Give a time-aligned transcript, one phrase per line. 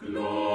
[0.00, 0.45] Glory.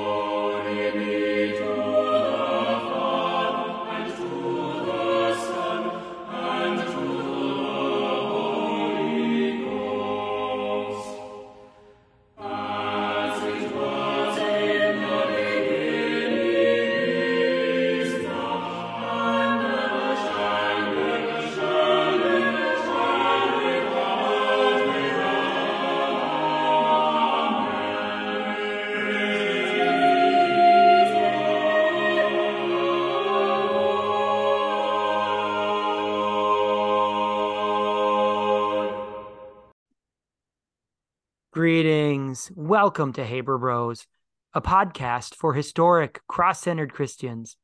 [42.56, 44.08] Welcome to Haber Bros,
[44.54, 47.58] a podcast for historic, cross centered Christians.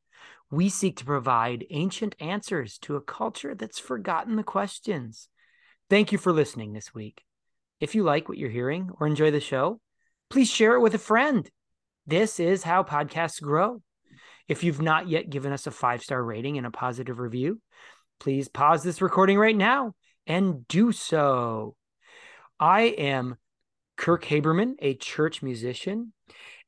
[0.51, 5.29] We seek to provide ancient answers to a culture that's forgotten the questions.
[5.89, 7.23] Thank you for listening this week.
[7.79, 9.79] If you like what you're hearing or enjoy the show,
[10.29, 11.49] please share it with a friend.
[12.05, 13.81] This is how podcasts grow.
[14.47, 17.61] If you've not yet given us a five star rating and a positive review,
[18.19, 19.93] please pause this recording right now
[20.27, 21.75] and do so.
[22.59, 23.37] I am
[23.97, 26.13] Kirk Haberman, a church musician.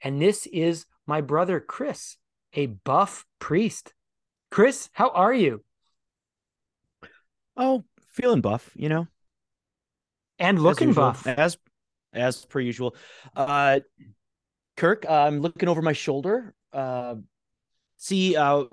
[0.01, 2.17] And this is my brother, Chris,
[2.53, 3.93] a buff priest.
[4.51, 5.63] Chris, how are you?
[7.55, 9.07] Oh, feeling buff, you know.
[10.39, 11.27] And looking as usual, buff.
[11.27, 11.57] As
[12.13, 12.95] as per usual.
[13.35, 13.81] Uh
[14.77, 16.55] Kirk, uh, I'm looking over my shoulder.
[16.73, 17.15] Uh
[17.97, 18.63] see uh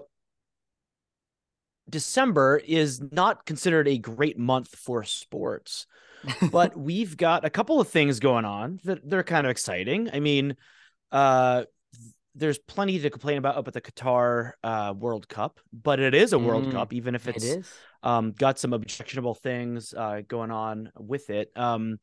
[1.89, 5.87] December is not considered a great month for sports
[6.51, 10.11] but we've got a couple of things going on that they're kind of exciting.
[10.13, 10.57] I mean,
[11.13, 11.65] uh,
[12.35, 16.33] there's plenty to complain about up at the Qatar uh, World Cup, but it is
[16.33, 17.73] a World Mm, Cup, even if it it's is.
[18.03, 21.51] um, got some objectionable things uh, going on with it.
[21.57, 21.99] Um,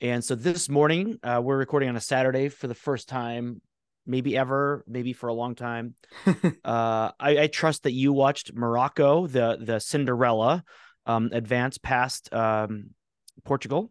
[0.00, 3.60] and so this morning, uh, we're recording on a Saturday for the first time,
[4.06, 5.94] maybe ever, maybe for a long time.
[6.64, 10.64] uh, I, I trust that you watched Morocco, the the Cinderella,
[11.06, 12.90] um, advance past um,
[13.44, 13.90] Portugal.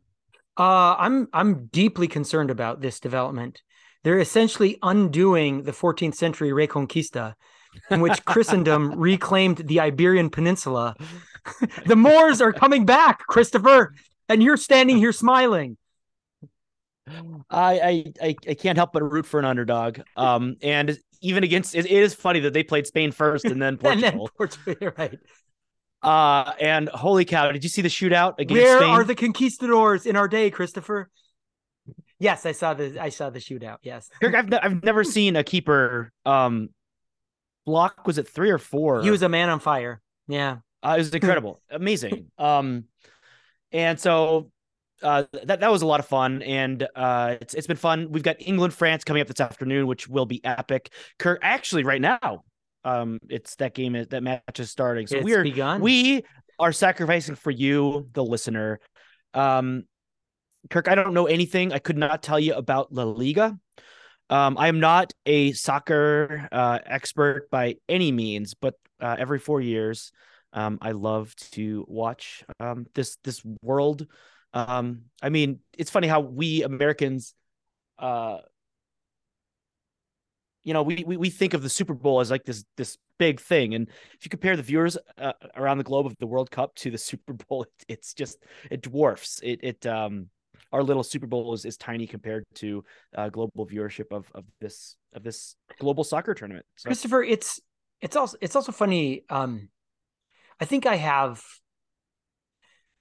[0.57, 3.61] Uh, I'm I'm deeply concerned about this development.
[4.03, 7.35] They're essentially undoing the 14th century Reconquista,
[7.89, 10.95] in which Christendom reclaimed the Iberian Peninsula.
[11.85, 13.93] the Moors are coming back, Christopher,
[14.27, 15.77] and you're standing here smiling.
[17.49, 19.99] I, I I I can't help but root for an underdog.
[20.15, 23.77] Um, and even against it, it is funny that they played Spain first and then
[23.83, 24.29] And then Portugal.
[24.37, 25.19] Portugal, right.
[26.01, 28.89] Uh, and holy cow, did you see the shootout against Where Spain?
[28.89, 31.09] are the conquistadors in our day, Christopher?
[32.19, 33.77] Yes, I saw the I saw the shootout.
[33.81, 36.69] Yes, Kirk, I've, I've never seen a keeper um
[37.65, 38.05] block.
[38.07, 39.01] Was it three or four?
[39.01, 40.01] he was a man on fire.
[40.27, 42.27] Yeah, Uh, it was incredible, amazing.
[42.37, 42.85] Um,
[43.71, 44.51] and so
[45.01, 48.11] uh, that that was a lot of fun, and uh, it's it's been fun.
[48.11, 50.91] We've got England France coming up this afternoon, which will be epic.
[51.17, 52.43] Kirk, actually, right now,
[52.83, 55.07] um, it's that game is that match is starting.
[55.07, 55.81] So it's we're begun.
[55.81, 56.23] we
[56.59, 58.79] are sacrificing for you, the listener.
[59.33, 59.83] Um,
[60.69, 61.73] Kirk, I don't know anything.
[61.73, 63.57] I could not tell you about La Liga.
[64.29, 69.59] Um, I am not a soccer uh, expert by any means, but uh, every four
[69.59, 70.11] years,
[70.53, 74.07] um, I love to watch um, this this world.
[74.53, 77.33] Um, I mean, it's funny how we Americans,
[77.99, 78.37] uh,
[80.63, 83.39] you know, we, we we think of the Super Bowl as like this this big
[83.39, 86.75] thing, and if you compare the viewers uh, around the globe of the World Cup
[86.75, 88.37] to the Super Bowl, it, it's just
[88.69, 89.59] it dwarfs it.
[89.63, 90.29] It um
[90.71, 92.83] our little Super Bowl is, is tiny compared to
[93.15, 96.65] uh, global viewership of of this of this global soccer tournament.
[96.77, 97.59] So, Christopher, it's
[98.01, 99.23] it's also it's also funny.
[99.29, 99.69] Um,
[100.59, 101.43] I think I have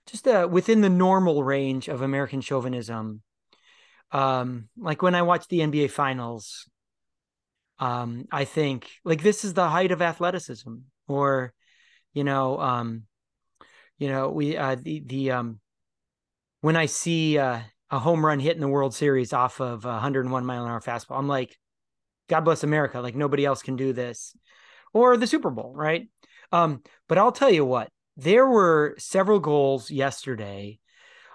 [0.06, 3.22] just uh, within the normal range of American chauvinism.
[4.12, 6.69] Um, like when I watch the NBA finals,
[7.80, 10.74] um, I think like this is the height of athleticism,
[11.08, 11.54] or
[12.12, 13.04] you know, um,
[13.98, 15.60] you know, we uh, the the um,
[16.60, 17.60] when I see uh,
[17.91, 20.80] a home run hit in the World Series off of a 101 mile an hour
[20.80, 21.56] fastball, I'm like,
[22.28, 24.36] God bless America, like nobody else can do this,
[24.92, 26.06] or the Super Bowl, right?
[26.53, 27.88] Um, but I'll tell you what,
[28.18, 30.78] there were several goals yesterday.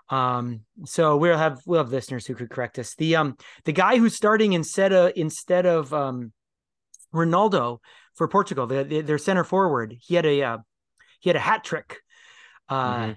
[0.09, 2.93] Um, so we'll have we'll have listeners who could correct us.
[2.93, 6.31] The um the guy who's starting instead of instead of um
[7.15, 7.79] Ronaldo
[8.13, 10.57] for Portugal, the, the, their center forward, he had a uh,
[11.19, 12.01] he had a hat trick,
[12.69, 13.15] uh, Mhm.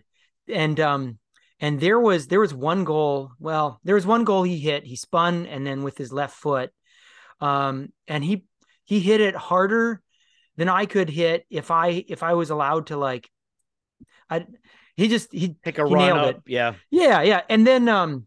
[0.48, 1.18] and um
[1.60, 3.32] and there was there was one goal.
[3.38, 4.84] Well, there was one goal he hit.
[4.84, 6.70] He spun and then with his left foot,
[7.40, 8.44] um, and he
[8.84, 10.00] he hit it harder
[10.56, 13.28] than I could hit if I if I was allowed to like.
[14.30, 14.46] I
[14.96, 16.26] he just he Take a he run up.
[16.36, 16.42] it.
[16.46, 16.74] Yeah.
[16.90, 17.42] yeah, yeah.
[17.48, 18.26] And then um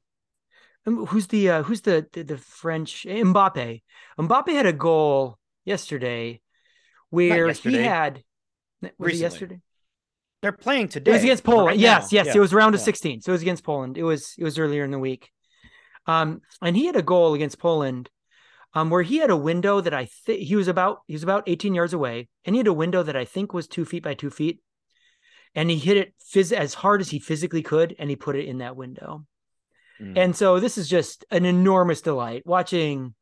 [0.88, 3.84] Um, who's the uh, who's the, the the French Mbappe?
[4.18, 6.42] Mbappe had a goal yesterday
[7.10, 7.78] where yesterday.
[7.78, 8.24] he had
[8.82, 9.14] was Recently.
[9.14, 9.62] it yesterday?
[10.42, 11.12] They're playing today.
[11.12, 11.68] It was against Poland.
[11.68, 12.28] Right yes, yes.
[12.28, 12.38] Yeah.
[12.38, 12.86] It was round of yeah.
[12.86, 13.22] 16.
[13.22, 13.98] So it was against Poland.
[13.98, 15.30] It was it was earlier in the week.
[16.08, 18.10] Um, and he had a goal against Poland,
[18.74, 21.44] um, where he had a window that I think he was about he was about
[21.46, 24.16] 18 yards away, and he had a window that I think was two feet by
[24.16, 24.62] two feet,
[25.54, 28.46] and he hit it phys- as hard as he physically could, and he put it
[28.46, 29.26] in that window.
[30.02, 30.18] Mm.
[30.18, 33.14] And so this is just an enormous delight watching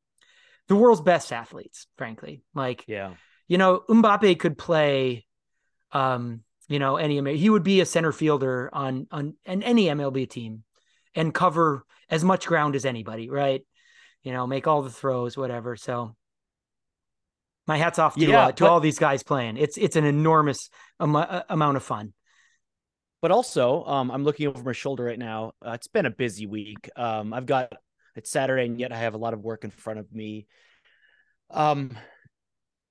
[0.69, 2.41] the world's best athletes, frankly.
[2.55, 3.15] Like, yeah,
[3.47, 5.25] you know, Mbappe could play,
[5.91, 10.29] um, you know, any he would be a center fielder on on, on any MLB
[10.29, 10.63] team
[11.15, 13.65] and cover as much ground as anybody, right?
[14.23, 15.75] You know, make all the throws, whatever.
[15.75, 16.15] So
[17.67, 19.57] my hats off to yeah, uh, to but, all these guys playing.
[19.57, 20.69] It's it's an enormous
[20.99, 22.13] am- uh, amount of fun.
[23.21, 25.51] But also, um, I'm looking over my shoulder right now.
[25.65, 26.89] Uh, it's been a busy week.
[26.95, 27.73] Um, I've got
[28.19, 30.45] it's Saturday, and yet I have a lot of work in front of me.
[31.49, 31.97] Um,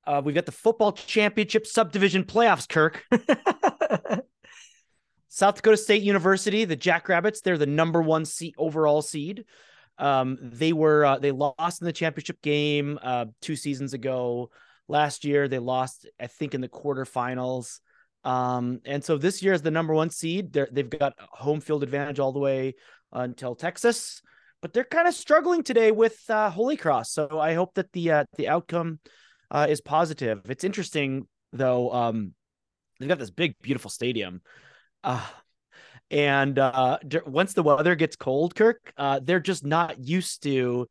[0.07, 3.05] uh, we've got the football championship subdivision playoffs, Kirk.
[5.29, 9.45] South Dakota State University, the Jackrabbits, they're the number one seed overall seed.
[9.99, 14.51] Um, they were uh, they lost in the championship game uh, two seasons ago.
[14.89, 17.81] Last year they lost, I think, in the quarterfinals.
[18.25, 20.55] Um, and so this year is the number one seed.
[20.55, 22.77] they they've got home field advantage all the way
[23.13, 24.23] until Texas,
[24.61, 27.13] but they're kind of struggling today with uh, Holy Cross.
[27.13, 29.01] So I hope that the uh, the outcome
[29.51, 30.43] uh, is positive.
[30.49, 31.93] It's interesting though.
[31.93, 32.35] Um,
[32.99, 34.43] they've got this big, beautiful stadium.
[35.05, 35.25] Uh,
[36.11, 40.89] and uh, once the weather gets cold, Kirk, uh, they're just not used to.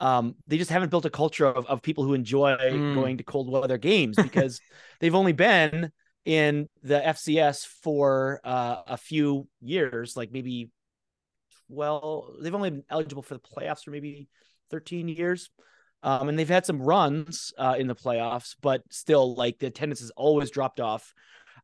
[0.00, 2.94] Um, they just haven't built a culture of, of people who enjoy mm.
[2.94, 4.60] going to cold weather games because
[5.00, 5.90] they've only been
[6.24, 10.70] in the FCS for uh, a few years, like maybe,
[11.68, 14.28] well, they've only been eligible for the playoffs for maybe
[14.70, 15.50] 13 years.
[16.02, 20.00] Um, and they've had some runs uh, in the playoffs, but still, like the attendance
[20.00, 21.12] has always dropped off.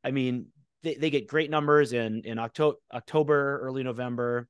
[0.03, 0.47] I mean,
[0.83, 4.49] they, they get great numbers in in October, October, early November.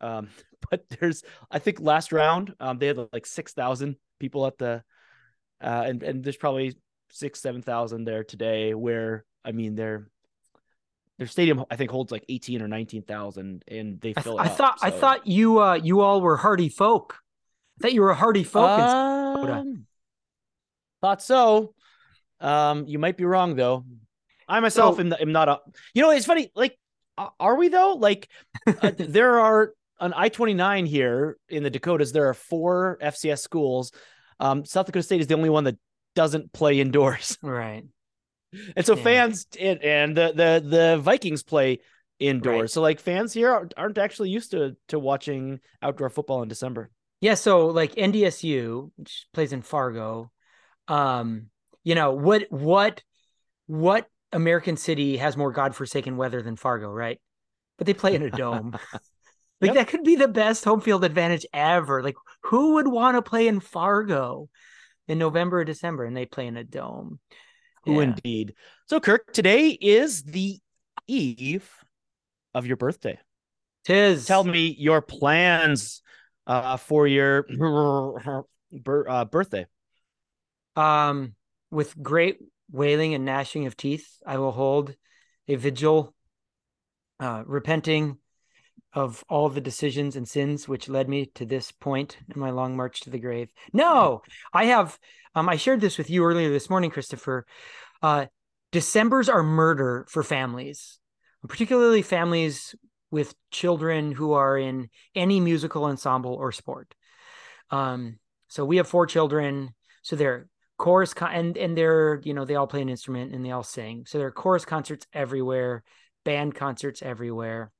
[0.00, 0.28] Um,
[0.70, 4.82] but there's, I think, last round um, they had like six thousand people at the,
[5.62, 6.74] uh, and and there's probably
[7.10, 8.72] six seven thousand there today.
[8.72, 10.08] Where I mean, their
[11.18, 14.52] their stadium I think holds like eighteen or nineteen thousand, and they fill I, th-
[14.52, 14.86] I thought so.
[14.86, 17.16] I thought you uh you all were hardy folk.
[17.78, 18.68] I thought you were a hardy folk.
[18.68, 19.86] Um,
[21.00, 21.74] thought so.
[22.40, 23.84] Um, you might be wrong though.
[24.48, 25.58] I myself so, am, am, not a.
[25.94, 26.50] You know, it's funny.
[26.54, 26.78] Like,
[27.16, 27.94] are we though?
[27.94, 28.28] Like,
[28.66, 32.12] uh, there are on I twenty nine here in the Dakotas.
[32.12, 33.92] There are four FCS schools.
[34.38, 35.76] Um, South Dakota State is the only one that
[36.14, 37.38] doesn't play indoors.
[37.42, 37.84] Right.
[38.76, 39.02] And so yeah.
[39.02, 41.80] fans and, and the the the Vikings play
[42.18, 42.60] indoors.
[42.60, 42.70] Right.
[42.70, 46.90] So like fans here aren't, aren't actually used to to watching outdoor football in December.
[47.20, 50.30] Yeah, so like NDSU, which plays in Fargo,
[50.86, 51.46] um,
[51.82, 53.02] you know, what what
[53.66, 57.20] what American City has more godforsaken weather than Fargo, right?
[57.78, 58.76] But they play in a dome.
[59.60, 59.74] like yep.
[59.74, 62.02] that could be the best home field advantage ever.
[62.02, 64.48] Like who would want to play in Fargo
[65.08, 67.18] in November or December and they play in a dome?
[67.86, 68.02] Who yeah.
[68.02, 68.54] indeed.
[68.86, 70.58] So Kirk, today is the
[71.06, 71.68] eve
[72.54, 73.18] of your birthday.
[73.84, 74.26] Tis.
[74.26, 76.02] Tell me your plans
[76.46, 77.46] uh, for your
[79.08, 79.66] uh, birthday.
[80.74, 81.34] Um,
[81.70, 82.38] with great
[82.70, 84.94] wailing and gnashing of teeth, I will hold
[85.48, 86.14] a vigil,
[87.20, 88.18] uh, repenting
[88.92, 92.76] of all the decisions and sins which led me to this point in my long
[92.76, 93.48] march to the grave.
[93.72, 94.22] No,
[94.52, 94.98] I have.
[95.34, 97.46] Um, I shared this with you earlier this morning, Christopher.
[98.02, 98.26] Uh,
[98.72, 100.98] December's are murder for families,
[101.48, 102.74] particularly families
[103.10, 106.94] with children who are in any musical ensemble or sport.
[107.70, 109.74] Um, so we have four children.
[110.02, 110.48] So they're
[110.78, 113.62] chorus con- and and they're you know they all play an instrument and they all
[113.62, 115.82] sing so there are chorus concerts everywhere
[116.24, 117.72] band concerts everywhere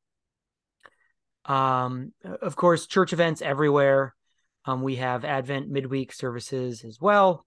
[1.45, 4.15] um of course church events everywhere
[4.65, 7.45] um we have advent midweek services as well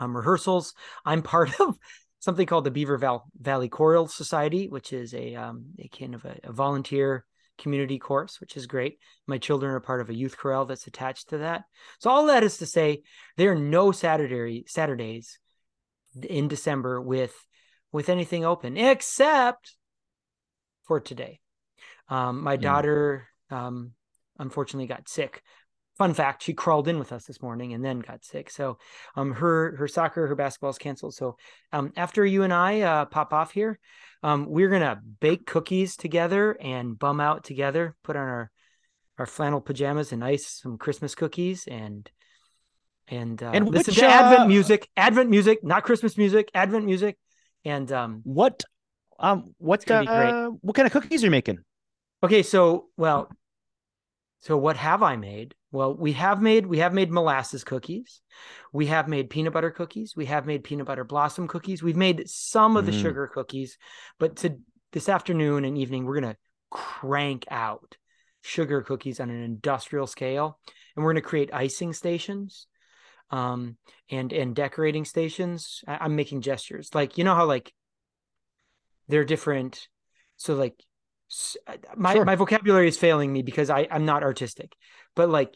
[0.00, 0.74] um rehearsals
[1.04, 1.78] i'm part of
[2.20, 6.24] something called the beaver Val- valley choral society which is a um a kind of
[6.24, 7.24] a, a volunteer
[7.58, 8.98] community course, which is great.
[9.26, 11.64] My children are part of a youth chorale that's attached to that.
[11.98, 13.02] So all that is to say,
[13.36, 15.38] there are no Saturday Saturdays
[16.22, 17.34] in December with
[17.92, 19.74] with anything open except
[20.86, 21.40] for today.
[22.08, 22.62] Um, my mm.
[22.62, 23.92] daughter um,
[24.38, 25.42] unfortunately got sick.
[25.98, 28.50] Fun fact: she crawled in with us this morning and then got sick.
[28.50, 28.78] So,
[29.16, 31.14] um, her her soccer, her basketball is canceled.
[31.14, 31.36] So,
[31.72, 33.80] um, after you and I uh, pop off here,
[34.22, 38.50] um, we're gonna bake cookies together and bum out together, put on our
[39.18, 42.08] our flannel pajamas and ice some Christmas cookies and
[43.08, 46.84] and uh, And listen which, to Advent uh, music, Advent music, not Christmas music, Advent
[46.84, 47.16] music,
[47.64, 48.20] and um.
[48.22, 48.62] What
[49.18, 50.30] um what gonna be great.
[50.30, 51.58] uh, what kind of cookies are you making?
[52.22, 53.28] Okay, so well,
[54.42, 55.54] so what have I made?
[55.70, 58.22] Well, we have made we have made molasses cookies,
[58.72, 61.82] we have made peanut butter cookies, we have made peanut butter blossom cookies.
[61.82, 63.00] We've made some of the Mm.
[63.00, 63.76] sugar cookies,
[64.18, 64.58] but to
[64.92, 66.38] this afternoon and evening we're gonna
[66.70, 67.96] crank out
[68.40, 70.58] sugar cookies on an industrial scale,
[70.96, 72.66] and we're gonna create icing stations,
[73.30, 73.76] um,
[74.10, 75.84] and and decorating stations.
[75.86, 77.74] I, I'm making gestures like you know how like
[79.08, 79.88] they're different.
[80.36, 80.82] So like
[81.66, 82.24] Uh, my Sure.
[82.24, 84.74] my vocabulary is failing me because I I'm not artistic,
[85.14, 85.54] but like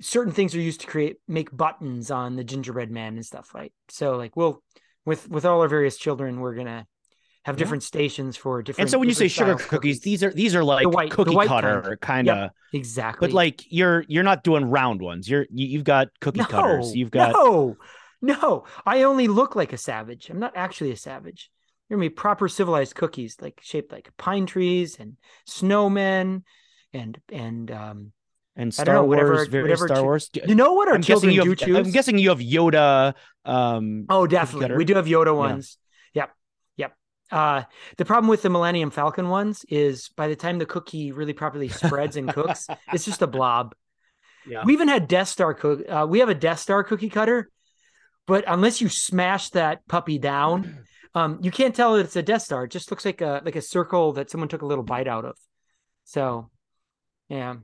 [0.00, 3.72] certain things are used to create make buttons on the gingerbread man and stuff, right?
[3.88, 4.62] So like we'll
[5.04, 6.86] with with all our various children, we're gonna
[7.44, 7.58] have Yeah.
[7.58, 8.82] different stations for different.
[8.84, 11.10] And so when you say sugar of cookies, these are these are like the white-
[11.10, 12.36] cookie white cutter kind Yep.
[12.38, 15.28] of exactly, but like you're you're not doing round ones.
[15.28, 16.94] You're you, you've got cookie cutters.
[16.96, 17.76] You've got no,
[18.22, 18.64] no.
[18.86, 20.30] I only look like a savage.
[20.30, 21.50] I'm not actually a savage.
[21.90, 25.16] You're gonna be proper civilized cookies, like shaped like pine trees and
[25.48, 26.42] snowmen,
[26.92, 28.12] and and um.
[28.56, 30.30] and Star know, whatever- Wars, very whatever Star Wars.
[30.32, 31.76] You know what our I'm children you do have, choose?
[31.76, 33.14] I'm guessing you have Yoda.
[33.44, 34.76] Um, Oh, definitely.
[34.76, 35.78] We do have Yoda ones.
[36.14, 36.30] Yep.
[36.76, 36.92] Yep.
[37.32, 37.62] Uh,
[37.96, 41.68] the problem with the Millennium Falcon ones is by the time the cookie really properly
[41.68, 43.74] spreads and cooks, it's just a blob.
[44.46, 44.62] yeah.
[44.64, 45.80] We even had Death Star cook.
[45.88, 47.50] Uh, we have a Death Star cookie cutter,
[48.26, 52.42] but unless you smash that puppy down, um, you can't tell that it's a Death
[52.42, 52.64] Star.
[52.64, 55.24] It just looks like a like a circle that someone took a little bite out
[55.24, 55.36] of.
[56.04, 56.50] So,
[57.28, 57.56] yeah.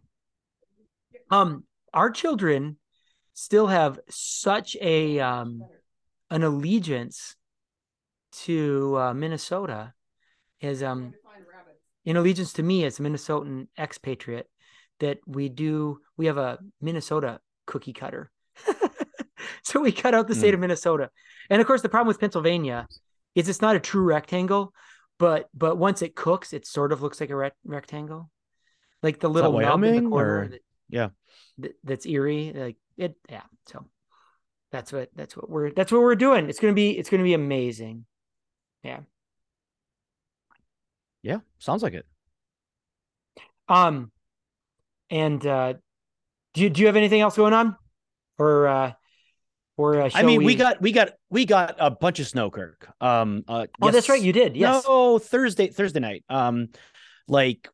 [1.31, 2.76] Um, our children
[3.35, 5.62] still have such a um
[6.31, 7.37] an allegiance
[8.33, 9.93] to uh, Minnesota
[10.61, 11.15] as um
[12.05, 14.49] in allegiance to me as a Minnesotan expatriate
[14.99, 18.31] that we do we have a Minnesota cookie cutter.
[19.62, 21.11] so we cut out the state of Minnesota.
[21.50, 22.88] And of course the problem with Pennsylvania
[23.37, 24.73] is it's not a true rectangle,
[25.19, 28.31] but but once it cooks it sort of looks like a rec- rectangle.
[29.02, 31.09] Like the little nub in the corner or- that- yeah.
[31.59, 33.85] that, that's eerie like it yeah so
[34.73, 37.35] that's what that's what we're that's what we're doing it's gonna be it's gonna be
[37.35, 38.05] amazing
[38.85, 39.00] Yeah.
[41.23, 42.07] Yeah, sounds like it.
[43.69, 44.12] um
[45.11, 45.75] and uh
[46.55, 47.76] do you, do you have anything else going on
[48.38, 48.93] or uh
[49.76, 50.54] or uh, I mean, we...
[50.54, 52.88] got we got we got a bunch of snow, Kirk.
[53.00, 56.25] Um, uh, oh that's right you did yes No, Thursday Thursday night.
[56.28, 56.68] Um,
[57.28, 57.68] like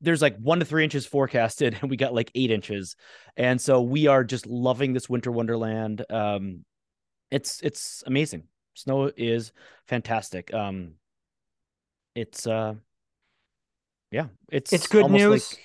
[0.00, 2.96] there's like one to three inches forecasted, and we got like eight inches,
[3.36, 6.04] and so we are just loving this winter wonderland.
[6.10, 6.64] Um,
[7.30, 8.44] it's it's amazing.
[8.74, 9.52] Snow is
[9.88, 10.54] fantastic.
[10.54, 10.92] Um,
[12.14, 12.74] it's uh,
[14.10, 15.52] yeah, it's It's good news.
[15.52, 15.60] Like,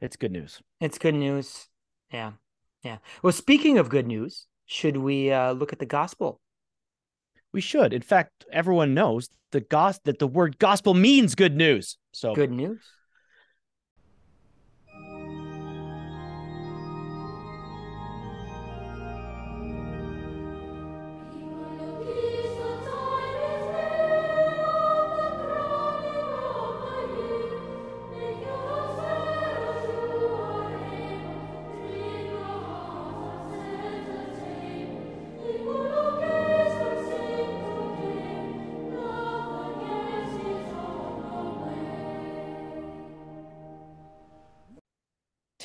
[0.00, 0.60] it's good news.
[0.80, 1.68] it's good news
[2.12, 2.32] yeah
[2.82, 6.40] yeah well speaking of good news should we uh look at the gospel
[7.52, 7.92] We should.
[7.94, 11.96] In fact, everyone knows the gos that the word gospel means good news.
[12.12, 12.78] So good news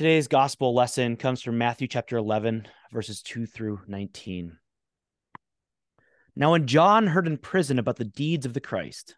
[0.04, 4.58] Today's gospel lesson comes from Matthew chapter 11, verses 2 through 19.
[6.36, 9.16] Now, when John heard in prison about the deeds of the Christ,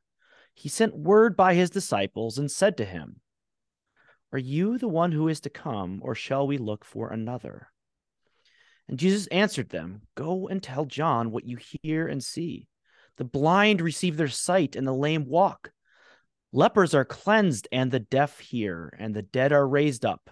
[0.53, 3.19] he sent word by his disciples and said to him,
[4.31, 7.69] Are you the one who is to come, or shall we look for another?
[8.87, 12.67] And Jesus answered them, Go and tell John what you hear and see.
[13.17, 15.71] The blind receive their sight, and the lame walk.
[16.53, 20.29] Lepers are cleansed, and the deaf hear, and the dead are raised up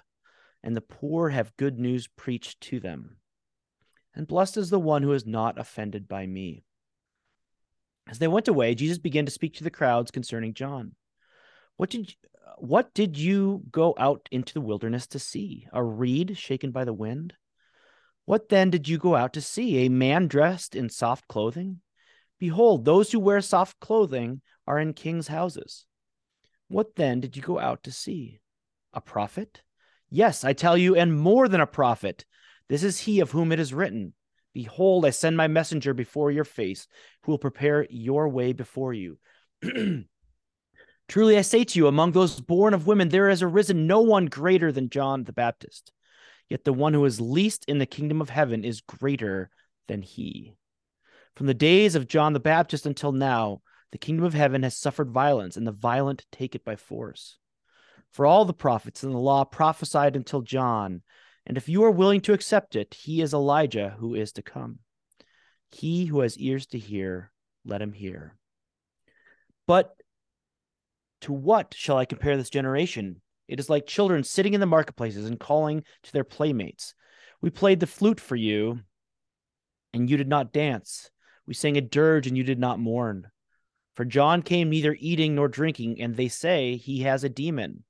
[0.63, 3.17] and the poor have good news preached to them.
[4.15, 6.63] And blessed is the one who is not offended by me.
[8.08, 10.96] As they went away, Jesus began to speak to the crowds concerning John.
[11.77, 12.15] What did you,
[12.58, 15.67] what did you go out into the wilderness to see?
[15.74, 17.34] A reed shaken by the wind?
[18.25, 19.86] What then did you go out to see?
[19.86, 21.82] A man dressed in soft clothing?
[22.39, 25.86] Behold, those who wear soft clothing are in kings' houses.
[26.67, 28.39] What then did you go out to see?
[28.93, 29.62] A prophet?
[30.15, 32.24] Yes, I tell you, and more than a prophet.
[32.70, 34.13] This is he of whom it is written
[34.53, 36.88] Behold, I send my messenger before your face,
[37.24, 39.17] who will prepare your way before you.
[41.08, 44.27] Truly I say to you, among those born of women, there has arisen no one
[44.27, 45.91] greater than John the Baptist.
[46.48, 49.50] Yet the one who is least in the kingdom of heaven is greater
[49.88, 50.53] than he.
[51.36, 55.10] From the days of John the Baptist until now, the kingdom of heaven has suffered
[55.10, 57.39] violence, and the violent take it by force.
[58.13, 61.01] For all the prophets and the law prophesied until John,
[61.48, 64.79] and if you are willing to accept it, he is Elijah who is to come.
[65.72, 67.32] He who has ears to hear,
[67.65, 68.38] let him hear.
[69.65, 69.96] But
[71.22, 73.20] to what shall I compare this generation?
[73.48, 76.93] It is like children sitting in the marketplaces and calling to their playmates.
[77.41, 78.82] We played the flute for you,
[79.91, 81.10] and you did not dance.
[81.48, 83.27] We sang a dirge, and you did not mourn.
[83.96, 87.84] For John came neither eating nor drinking, and they say he has a demon.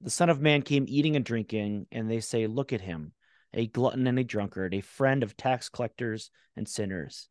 [0.00, 3.12] The Son of Man came eating and drinking, and they say, Look at him,
[3.52, 7.28] a glutton and a drunkard, a friend of tax collectors and sinners.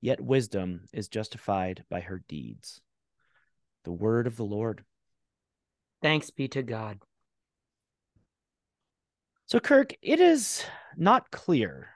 [0.00, 2.80] Yet wisdom is justified by her deeds.
[3.84, 4.84] The word of the Lord.
[6.02, 6.98] Thanks be to God.
[9.46, 10.64] So, Kirk, it is
[10.96, 11.88] not clear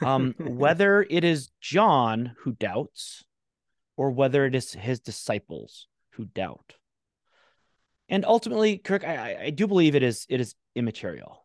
[0.00, 3.24] um, whether it is John who doubts
[3.96, 6.74] or whether it is his disciples who doubt.
[8.08, 11.44] And ultimately, Kirk, I, I do believe it is it is immaterial.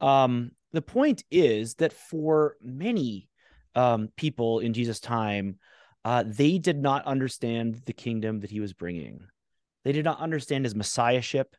[0.00, 3.28] Um, the point is that for many
[3.74, 5.58] um, people in Jesus' time,
[6.04, 9.26] uh, they did not understand the kingdom that he was bringing.
[9.84, 11.56] They did not understand his messiahship.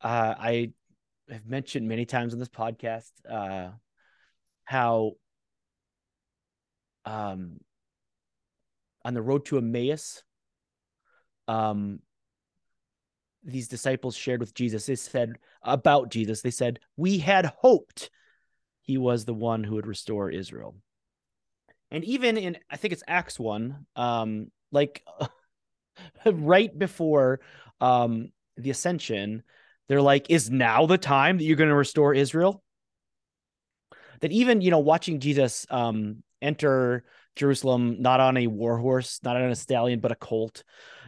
[0.00, 0.72] Uh, I
[1.30, 3.70] have mentioned many times on this podcast uh,
[4.64, 5.12] how
[7.04, 7.58] um,
[9.04, 10.22] on the road to Emmaus,
[11.48, 12.00] um,
[13.46, 14.86] these disciples shared with Jesus.
[14.86, 18.10] They said about Jesus, they said, We had hoped
[18.82, 20.74] he was the one who would restore Israel.
[21.90, 25.04] And even in, I think it's Acts 1, um, like
[26.26, 27.40] right before
[27.80, 29.42] um, the ascension,
[29.88, 32.62] they're like, Is now the time that you're going to restore Israel?
[34.20, 37.04] That even, you know, watching Jesus um, enter
[37.36, 40.64] Jerusalem, not on a war horse, not on a stallion, but a colt,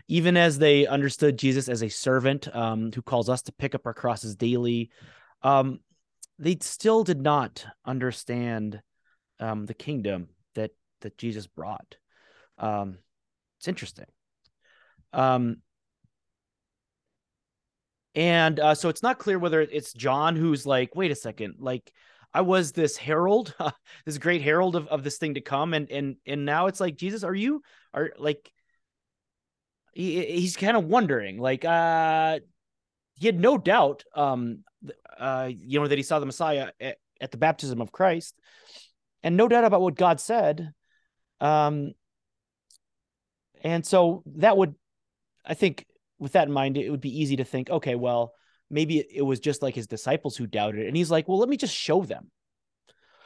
[0.09, 3.87] even as they understood Jesus as a servant um, who calls us to pick up
[3.87, 4.91] our crosses daily,
[5.43, 5.81] um,
[6.39, 8.81] they still did not understand
[9.39, 10.71] um, the kingdom that
[11.03, 11.97] that Jesus brought.
[12.57, 12.99] Um,
[13.59, 14.07] it's interesting.
[15.13, 15.59] Um,
[18.15, 21.93] and uh, so it's not clear whether it's John who's like, wait a second, like
[22.33, 23.55] I was this herald,
[24.07, 26.97] this great herald of, of this thing to come, and and and now it's like
[26.97, 28.51] Jesus, are you are like
[29.99, 32.39] he, he's kind of wondering like uh
[33.15, 34.63] he had no doubt um
[35.19, 38.39] uh you know that he saw the messiah at, at the baptism of christ
[39.25, 40.73] and no doubt about what god said
[41.41, 41.93] um
[43.65, 44.75] and so that would
[45.45, 45.85] i think
[46.21, 48.33] with that in mind it would be easy to think okay well
[48.71, 51.57] maybe it was just like his disciples who doubted and he's like well let me
[51.57, 52.31] just show them.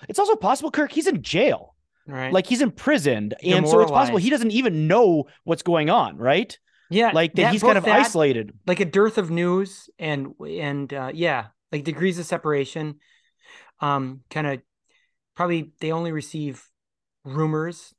[0.08, 1.71] It's also possible kirk he's in jail
[2.06, 2.32] Right.
[2.32, 6.58] like he's imprisoned and so it's possible he doesn't even know what's going on right?
[6.90, 8.52] Yeah like that, he's kind of that, isolated.
[8.66, 12.96] like a dearth of news and and uh, yeah like degrees of separation.
[13.80, 14.60] Um kind of
[15.34, 16.64] probably they only receive
[17.24, 17.94] rumors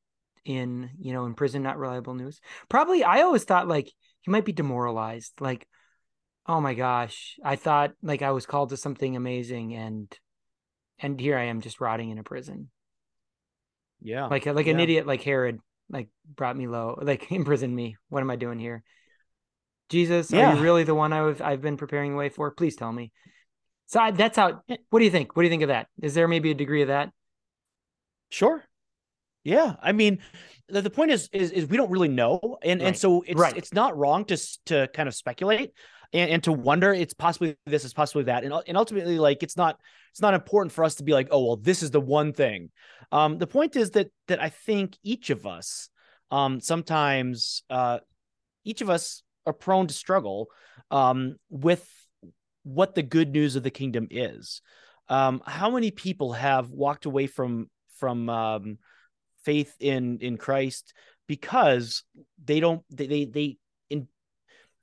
[0.45, 2.41] in you know in prison not reliable news.
[2.69, 5.33] Probably i always thought like he might be demoralized.
[5.39, 5.67] Like
[6.45, 10.17] oh my gosh i thought like i was called to something amazing and
[10.99, 12.69] and here i am just rotting in a prison
[14.03, 14.27] yeah.
[14.27, 14.73] Like like yeah.
[14.73, 17.97] an idiot like Herod like brought me low, like imprisoned me.
[18.09, 18.83] What am I doing here?
[19.89, 20.51] Jesus, yeah.
[20.51, 22.51] are you really the one I've I've been preparing the way for?
[22.51, 23.11] Please tell me.
[23.87, 24.61] So I, that's how.
[24.89, 25.35] What do you think?
[25.35, 25.87] What do you think of that?
[26.01, 27.11] Is there maybe a degree of that?
[28.29, 28.63] Sure.
[29.43, 30.19] Yeah, I mean,
[30.69, 32.87] the, the point is, is is we don't really know, and right.
[32.87, 33.55] and so it's right.
[33.55, 34.37] it's not wrong to
[34.67, 35.73] to kind of speculate
[36.13, 36.93] and, and to wonder.
[36.93, 39.79] It's possibly this, is possibly that, and and ultimately, like it's not
[40.11, 42.69] it's not important for us to be like, oh well, this is the one thing.
[43.11, 45.89] Um, the point is that that I think each of us,
[46.31, 47.99] um, sometimes, uh,
[48.63, 50.47] each of us are prone to struggle,
[50.91, 51.87] um, with
[52.63, 54.61] what the good news of the kingdom is.
[55.09, 58.77] Um, how many people have walked away from from um,
[59.43, 60.93] faith in in Christ
[61.27, 62.03] because
[62.43, 63.57] they don't they they, they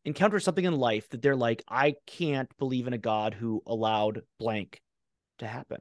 [0.04, 4.22] encounter something in life that they're like I can't believe in a God who allowed
[4.38, 4.80] blank
[5.38, 5.80] to happen.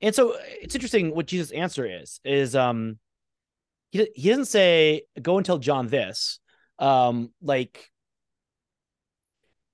[0.00, 2.98] And so it's interesting what Jesus' answer is is um
[3.90, 6.40] he he doesn't say go and tell John this
[6.78, 7.90] um like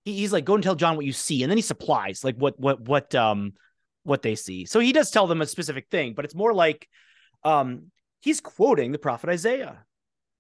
[0.05, 2.59] he's like go and tell John what you see and then he supplies like what
[2.61, 3.55] what what um
[4.05, 4.67] what they see.
[4.67, 6.89] So he does tell them a specific thing, but it's more like
[7.43, 9.85] um he's quoting the prophet Isaiah.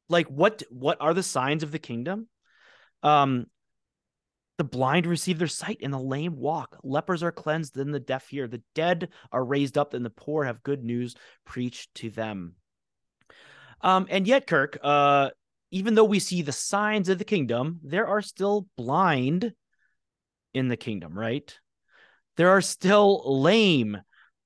[0.08, 2.28] like what what are the signs of the kingdom
[3.04, 3.46] um
[4.58, 6.78] the blind receive their sight and the lame walk.
[6.84, 8.46] Lepers are cleansed and the deaf hear.
[8.46, 12.54] The dead are raised up and the poor have good news preached to them.
[13.80, 15.30] Um and yet kirk uh
[15.70, 19.52] even though we see the signs of the kingdom there are still blind
[20.52, 21.58] in the kingdom right?
[22.36, 23.98] There are still lame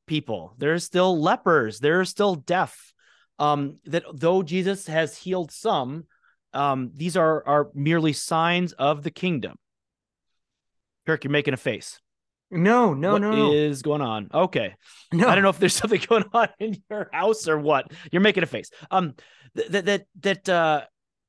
[0.09, 0.55] people.
[0.59, 1.79] There are still lepers.
[1.79, 2.93] There are still deaf.
[3.39, 6.07] Um, that though Jesus has healed some,
[6.53, 9.57] um, these are are merely signs of the kingdom.
[11.07, 12.01] Kirk, you're making a face.
[12.51, 13.53] No, no, What no, no.
[13.53, 14.29] is going on?
[14.33, 14.75] Okay,
[15.13, 15.29] no.
[15.29, 17.93] I don't know if there's something going on in your house or what.
[18.11, 18.71] You're making a face.
[18.91, 19.15] Um,
[19.55, 20.85] that that that uh,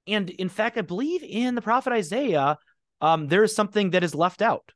[0.08, 2.58] and in fact, I believe in the prophet Isaiah,
[3.02, 4.72] um, there is something that is left out,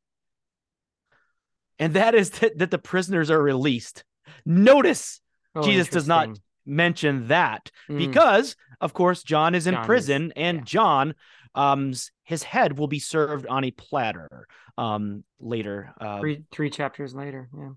[1.79, 4.03] and that is that that the prisoners are released.
[4.45, 5.21] Notice
[5.56, 6.39] Oh, Jesus does not.
[6.65, 7.97] Mention that Mm.
[7.97, 10.63] because of course John is in John is- prison and yeah.
[10.63, 11.15] John
[11.56, 14.47] um's his head will be served on a platter
[14.78, 17.49] um later uh, three three chapters later.
[17.56, 17.69] Yeah.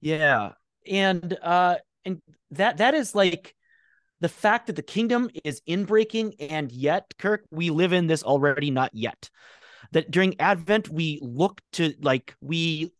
[0.00, 0.52] yeah
[0.86, 3.54] and uh and that that is like
[4.20, 8.70] the fact that the kingdom is inbreaking and yet kirk we live in this already
[8.70, 9.28] not yet
[9.92, 12.92] that during advent we look to like we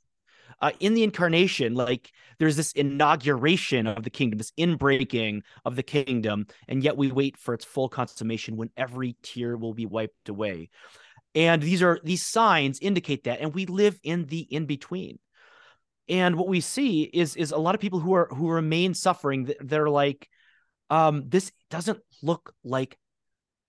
[0.60, 5.82] uh, in the incarnation like there's this inauguration of the kingdom this inbreaking of the
[5.82, 10.28] kingdom and yet we wait for its full consummation when every tear will be wiped
[10.28, 10.68] away.
[11.34, 15.18] And these are these signs indicate that and we live in the in between
[16.10, 19.48] and what we see is is a lot of people who are who remain suffering
[19.60, 20.28] they're like
[20.90, 22.98] um this doesn't look like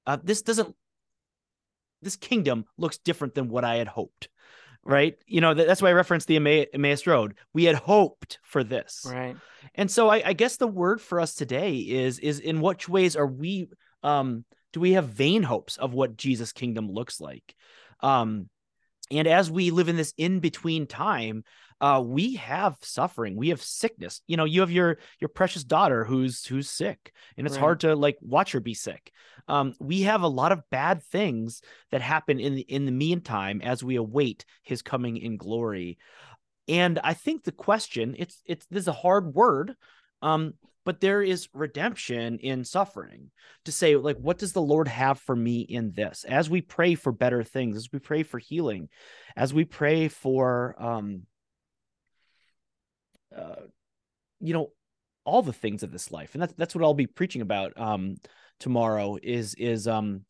[0.08, 0.76] uh, this doesn't
[2.02, 4.28] this kingdom looks different than what i had hoped
[4.84, 8.64] right you know that's why i referenced the Emma- emmaus road we had hoped for
[8.64, 9.36] this Right.
[9.76, 13.16] and so I, I guess the word for us today is is in which ways
[13.16, 13.70] are we
[14.04, 17.56] um do we have vain hopes of what Jesus kingdom looks like?
[18.00, 18.50] Um
[19.12, 21.44] and as we live in this in between time,
[21.82, 24.22] uh we have suffering, we have sickness.
[24.28, 27.60] You know, you have your your precious daughter who's who's sick and it's Right.
[27.60, 29.12] hard to like watch her be sick.
[29.48, 33.62] Um we have a lot of bad things that happen in the in the meantime
[33.62, 35.98] as we await his coming in glory
[36.68, 39.76] and i think the question it's it's this is a hard word
[40.22, 43.30] um but there is redemption in suffering
[43.66, 46.96] to say like what does the lord have for me in this as we pray
[46.96, 48.90] for better things as we pray for healing
[49.36, 51.24] as we pray for um
[53.36, 53.68] uh,
[54.40, 54.72] you know
[55.24, 56.34] all the things of this life.
[56.34, 58.18] And that's that's what I'll be preaching about um
[58.60, 60.26] tomorrow is is um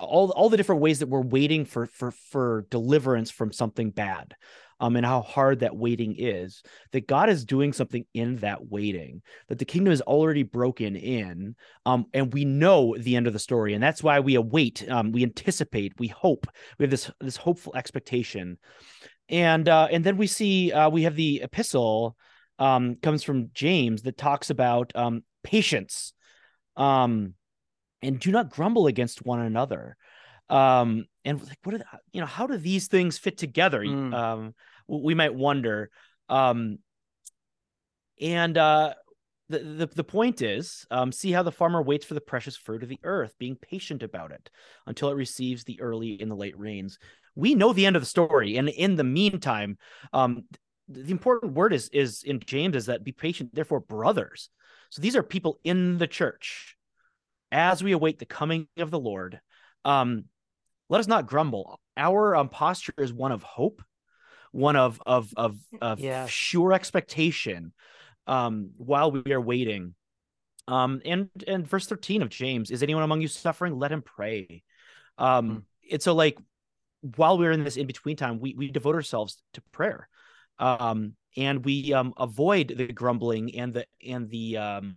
[0.00, 4.34] all all the different ways that we're waiting for for for deliverance from something bad
[4.80, 9.22] um and how hard that waiting is that God is doing something in that waiting
[9.48, 13.38] that the kingdom is already broken in um and we know the end of the
[13.38, 13.74] story.
[13.74, 16.46] And that's why we await um we anticipate we hope
[16.78, 18.58] we have this this hopeful expectation
[19.28, 22.16] and uh and then we see uh we have the epistle
[22.58, 26.12] um comes from James that talks about um patience.
[26.76, 27.34] Um
[28.02, 29.96] and do not grumble against one another.
[30.48, 34.14] Um and like what are the, you know how do these things fit together Mm.
[34.14, 34.54] um
[34.86, 35.90] we might wonder.
[36.28, 36.78] Um
[38.20, 38.94] and uh
[39.48, 42.82] the, the the point is um see how the farmer waits for the precious fruit
[42.82, 44.50] of the earth being patient about it
[44.86, 46.98] until it receives the early and the late rains
[47.36, 48.56] we know the end of the story.
[48.56, 49.78] And in the meantime
[50.12, 50.44] um
[50.88, 54.50] the important word is is in james is that be patient therefore brothers.
[54.90, 56.76] So these are people in the church.
[57.52, 59.40] As we await the coming of the lord
[59.84, 60.24] um
[60.88, 61.80] let us not grumble.
[61.96, 63.82] Our um, posture is one of hope
[64.52, 66.30] one of of of, of Yes.
[66.30, 67.72] sure expectation
[68.26, 69.94] um while we are waiting.
[70.68, 73.78] Um and and verse 13 of james is anyone among you suffering?
[73.78, 74.62] Let him pray.
[75.18, 76.38] Um and so like
[77.00, 80.08] while we're in this in between time we we devote ourselves to prayer
[80.58, 84.96] um and we um avoid the grumbling and the and the um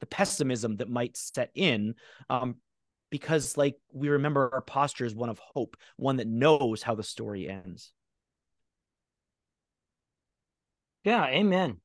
[0.00, 1.94] the pessimism that might set in
[2.30, 2.56] um
[3.10, 7.02] because like we remember our posture is one of hope one that knows how the
[7.02, 7.92] story ends
[11.04, 11.80] Yeah, amen.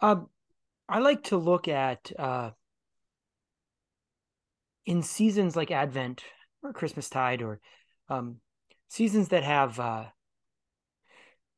[0.00, 0.28] Um,
[0.88, 2.50] I like to look at uh,
[4.86, 6.22] in seasons like Advent
[6.62, 7.60] or Christmastide or
[8.08, 8.36] um,
[8.88, 10.04] seasons that have uh,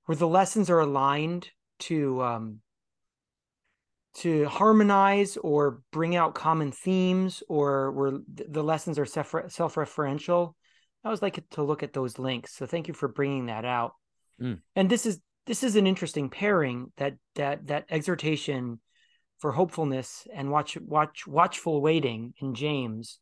[0.06, 2.60] where the lessons are aligned to um,
[4.14, 10.54] to harmonize or bring out common themes or where the lessons are self self-referential.
[11.04, 12.54] I always like to look at those links.
[12.54, 13.92] So thank you for bringing that out.
[14.40, 14.60] Mm.
[14.76, 18.80] And this is this is an interesting pairing that that that exhortation
[19.38, 23.18] for hopefulness and watch watch watchful waiting in James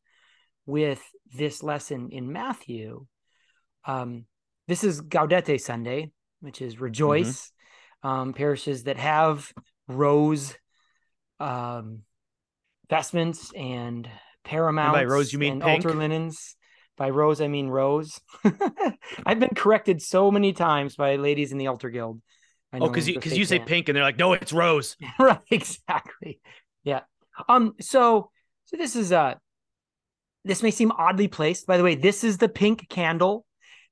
[0.68, 1.02] with
[1.34, 3.06] this lesson in Matthew.
[3.86, 4.26] Um,
[4.68, 7.50] this is Gaudete Sunday, which is rejoice.
[8.04, 8.08] Mm-hmm.
[8.08, 9.50] Um, parishes that have
[9.88, 10.54] rose
[11.40, 12.02] um,
[12.88, 14.08] vestments and
[14.44, 16.54] paraments by rose you mean and altar linens.
[16.98, 18.20] By rose I mean rose.
[19.26, 22.20] I've been corrected so many times by ladies in the altar guild.
[22.74, 24.96] oh, because you because you say pink and they're like, no, it's rose.
[25.18, 26.40] right, exactly.
[26.84, 27.00] Yeah.
[27.48, 27.74] Um.
[27.80, 28.30] So
[28.66, 29.34] so this is uh
[30.44, 31.66] this may seem oddly placed.
[31.66, 33.44] By the way, this is the pink candle.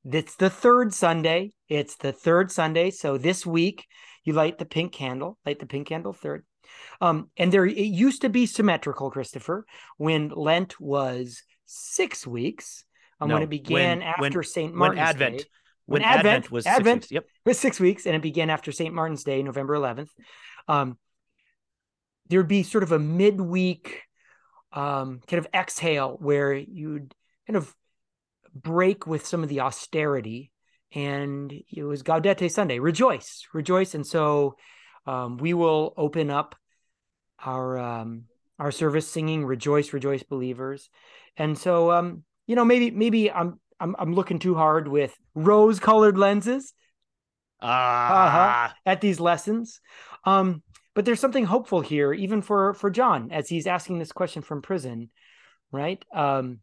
[0.05, 1.53] It's the third Sunday.
[1.69, 2.91] It's the third Sunday.
[2.91, 3.87] So this week
[4.25, 6.45] you light the pink candle, light the pink candle third.
[7.01, 9.65] Um, and there it used to be symmetrical, Christopher,
[9.97, 12.85] when Lent was six weeks.
[13.21, 14.75] Um, no, when it began when, after St.
[14.75, 15.39] Martin's when Advent.
[15.39, 15.45] Day.
[15.87, 17.13] When, when Advent, Advent, was Advent six weeks.
[17.13, 17.25] Yep.
[17.45, 18.93] was six weeks, and it began after St.
[18.93, 20.09] Martin's Day, November 11th.
[20.69, 20.99] Um,
[22.29, 24.03] there would be sort of a midweek
[24.77, 27.15] um, kind of exhale where you'd
[27.49, 27.75] kind of
[28.55, 30.53] break with some of the austerity.
[30.95, 33.95] And it was Gaudete Sunday, rejoice, rejoice.
[33.95, 34.57] And so
[35.07, 36.55] um, we will open up
[37.45, 38.25] our um,
[38.59, 40.91] our service singing "Rejoice, Rejoice, Believers,"
[41.37, 46.17] and so um, you know maybe maybe I'm I'm I'm looking too hard with rose-colored
[46.17, 46.73] lenses
[47.61, 49.81] uh-huh, uh-huh, at these lessons.
[50.25, 50.63] Um,
[50.97, 54.63] but there's something hopeful here, even for for John, as he's asking this question from
[54.63, 55.11] prison,
[55.71, 56.03] right?
[56.13, 56.61] Um,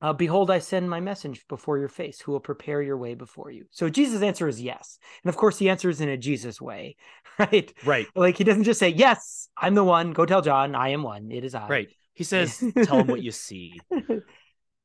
[0.00, 3.50] uh, Behold, I send my message before your face, who will prepare your way before
[3.50, 3.64] you.
[3.72, 4.96] So Jesus' answer is yes.
[5.24, 6.94] And of course, he answers in a Jesus way,
[7.38, 7.74] right?
[7.84, 8.06] Right.
[8.14, 10.12] Like he doesn't just say, Yes, I'm the one.
[10.12, 11.32] Go tell John, I am one.
[11.32, 11.66] It is I.
[11.66, 11.88] Right.
[12.14, 13.80] He says, Tell him what you see.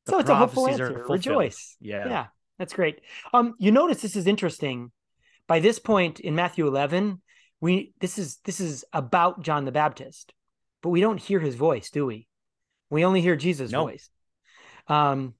[0.06, 1.04] The so it's a hopeful answer.
[1.06, 1.76] Rejoice.
[1.82, 2.08] Yeah.
[2.08, 2.26] Yeah.
[2.58, 3.02] That's great.
[3.34, 4.90] Um, you notice this is interesting.
[5.46, 7.20] By this point in Matthew 11,
[7.60, 10.32] we this is this is about John the Baptist,
[10.82, 12.28] but we don't hear his voice, do we?
[12.90, 13.84] We only hear Jesus' no.
[13.84, 14.08] voice.
[14.86, 15.34] Um,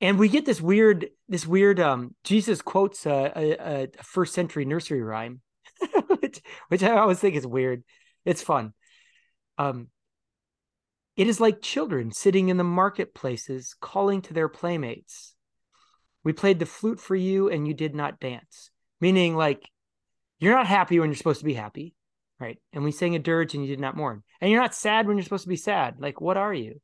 [0.00, 1.80] and we get this weird, this weird.
[1.80, 5.40] Um, Jesus quotes a, a, a first century nursery rhyme,
[6.06, 7.82] which, which I always think is weird.
[8.24, 8.72] It's fun.
[9.58, 9.88] Um,
[11.16, 15.34] it is like children sitting in the marketplaces, calling to their playmates.
[16.22, 18.70] We played the flute for you, and you did not dance.
[19.00, 19.68] Meaning, like,
[20.38, 21.94] you're not happy when you're supposed to be happy,
[22.38, 22.58] right?
[22.72, 24.22] And we sang a dirge, and you did not mourn.
[24.40, 25.96] And you're not sad when you're supposed to be sad.
[25.98, 26.80] Like, what are you?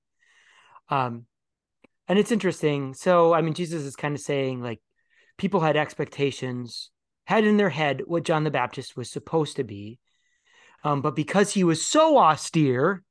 [0.88, 1.26] Um,
[2.08, 2.94] and it's interesting.
[2.94, 4.80] So, I mean, Jesus is kind of saying like
[5.38, 6.90] people had expectations,
[7.24, 9.98] had in their head what John the Baptist was supposed to be.
[10.82, 13.02] Um, but because he was so austere,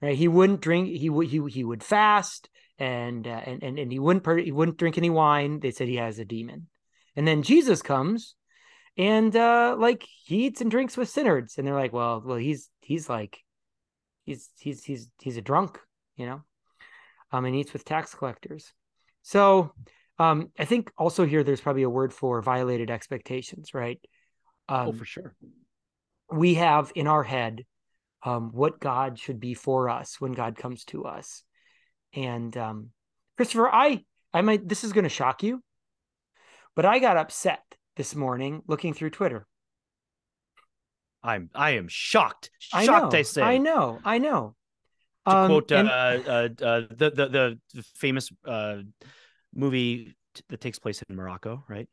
[0.00, 0.88] right, he wouldn't drink.
[0.88, 4.78] He would he he would fast, and uh, and and and he wouldn't he wouldn't
[4.78, 5.60] drink any wine.
[5.60, 6.68] They said he has a demon.
[7.14, 8.36] And then Jesus comes,
[8.98, 12.68] and uh, like he eats and drinks with sinners, and they're like, well, well, he's
[12.80, 13.38] he's like,
[14.24, 15.78] he's he's he's he's a drunk,
[16.16, 16.42] you know
[17.32, 18.72] um, and eats with tax collectors.
[19.22, 19.72] So
[20.18, 24.00] um, I think also here there's probably a word for violated expectations, right?
[24.68, 25.34] Um, oh, for sure.
[26.30, 27.64] We have in our head
[28.22, 31.42] um, what God should be for us when God comes to us.
[32.14, 32.90] And um,
[33.36, 35.62] Christopher, I I might this is going to shock you,
[36.74, 37.62] but I got upset
[37.98, 39.46] this morning looking through Twitter.
[41.22, 42.50] I'm I am shocked.
[42.58, 43.42] Shocked, I, I say.
[43.42, 44.54] I know, I know
[45.28, 48.78] to um, quote and, uh, uh, uh, the, the the famous uh,
[49.54, 51.88] movie t- that takes place in Morocco, right?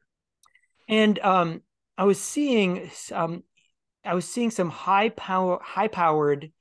[0.88, 1.62] And um,
[1.98, 3.44] I was seeing um,
[4.04, 6.52] I was seeing some high power high powered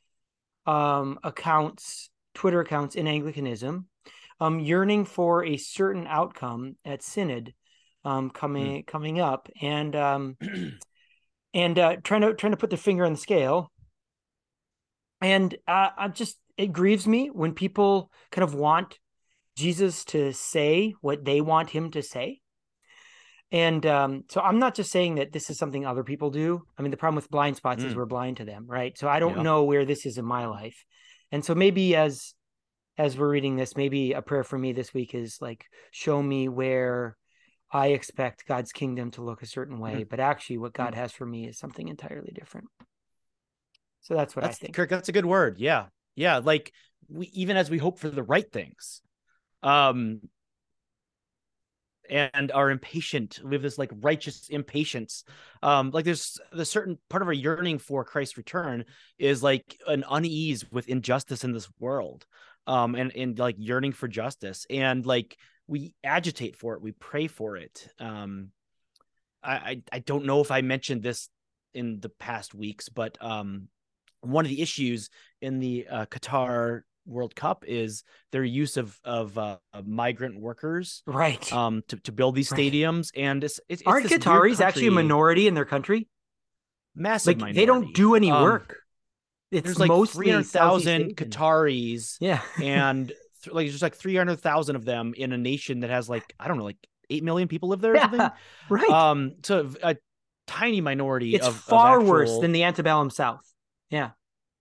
[0.67, 3.87] um, accounts, Twitter accounts in Anglicanism,
[4.41, 7.53] um, yearning for a certain outcome at synod
[8.05, 8.87] um, coming mm.
[8.87, 10.37] coming up, and um,
[11.55, 13.71] and uh, trying to trying to put the finger on the scale.
[15.21, 18.99] And uh, I'm just it grieves me when people kind of want
[19.57, 22.41] Jesus to say what they want him to say.
[23.53, 26.63] And um, so I'm not just saying that this is something other people do.
[26.77, 27.87] I mean, the problem with blind spots mm.
[27.87, 28.97] is we're blind to them, right?
[28.99, 29.43] So I don't yeah.
[29.43, 30.85] know where this is in my life.
[31.31, 32.35] And so maybe as
[32.97, 36.49] as we're reading this, maybe a prayer for me this week is like, show me
[36.49, 37.17] where
[37.75, 40.09] I expect God's kingdom to look a certain way, mm.
[40.09, 40.97] but actually what God mm.
[40.97, 42.69] has for me is something entirely different.
[44.01, 44.75] So that's what that's, I think.
[44.75, 45.59] Kirk, that's a good word.
[45.59, 46.73] Yeah yeah like
[47.09, 49.03] we even as we hope for the right things
[49.63, 50.21] um
[52.11, 55.25] and are impatient we have this like righteous impatience
[55.63, 58.85] um like there's the certain part of our yearning for christ's return
[59.19, 62.27] is like an unease with injustice in this world
[62.67, 67.27] um and and like yearning for justice and like we agitate for it we pray
[67.27, 68.51] for it um
[69.43, 71.29] i i, I don't know if i mentioned this
[71.73, 73.69] in the past weeks but um
[74.25, 79.37] one of the issues in the uh, Qatar World Cup is their use of of,
[79.37, 81.53] uh, of migrant workers, right?
[81.53, 83.25] Um, to, to build these stadiums, right.
[83.25, 86.09] and it's, it's aren't Qataris actually a minority in their country?
[86.95, 87.61] Massive, like minority.
[87.61, 88.79] they don't do any um, work.
[89.51, 93.13] It's there's like three hundred thousand Qataris, yeah, and
[93.45, 96.35] th- like there's like three hundred thousand of them in a nation that has like
[96.39, 96.79] I don't know, like
[97.11, 98.31] eight million people live there or yeah, something,
[98.69, 98.91] right?
[98.91, 99.97] Um, so a
[100.47, 101.35] tiny minority.
[101.35, 102.11] It's of, far of actual...
[102.13, 103.45] worse than the antebellum South.
[103.91, 104.11] Yeah.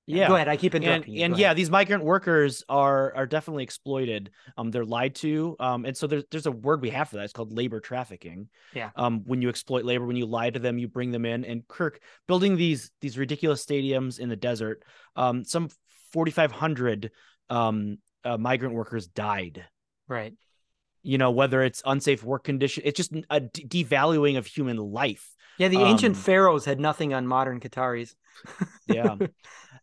[0.06, 0.28] Yeah.
[0.28, 0.50] Go ahead.
[0.50, 1.15] I keep interrupting.
[1.15, 4.32] And, and yeah, these migrant workers are are definitely exploited.
[4.58, 5.56] Um, they're lied to.
[5.62, 7.24] Um, and so there's there's a word we have for that.
[7.24, 8.50] It's called labor trafficking.
[8.74, 8.89] Yeah.
[8.98, 11.46] Um, when you exploit labor, when you lie to them, you bring them in.
[11.46, 14.84] And Kirk building these these ridiculous stadiums in the desert.
[15.15, 15.69] Um, some
[16.12, 17.12] 4,500
[17.50, 19.65] um uh, migrant workers died.
[20.07, 20.33] Right.
[21.01, 25.29] You know whether it's unsafe work condition, it's just a de- devaluing of human life.
[25.57, 28.15] Yeah, the ancient um, pharaohs had nothing on modern Qataris.
[28.88, 29.17] yeah.
[29.19, 29.29] And,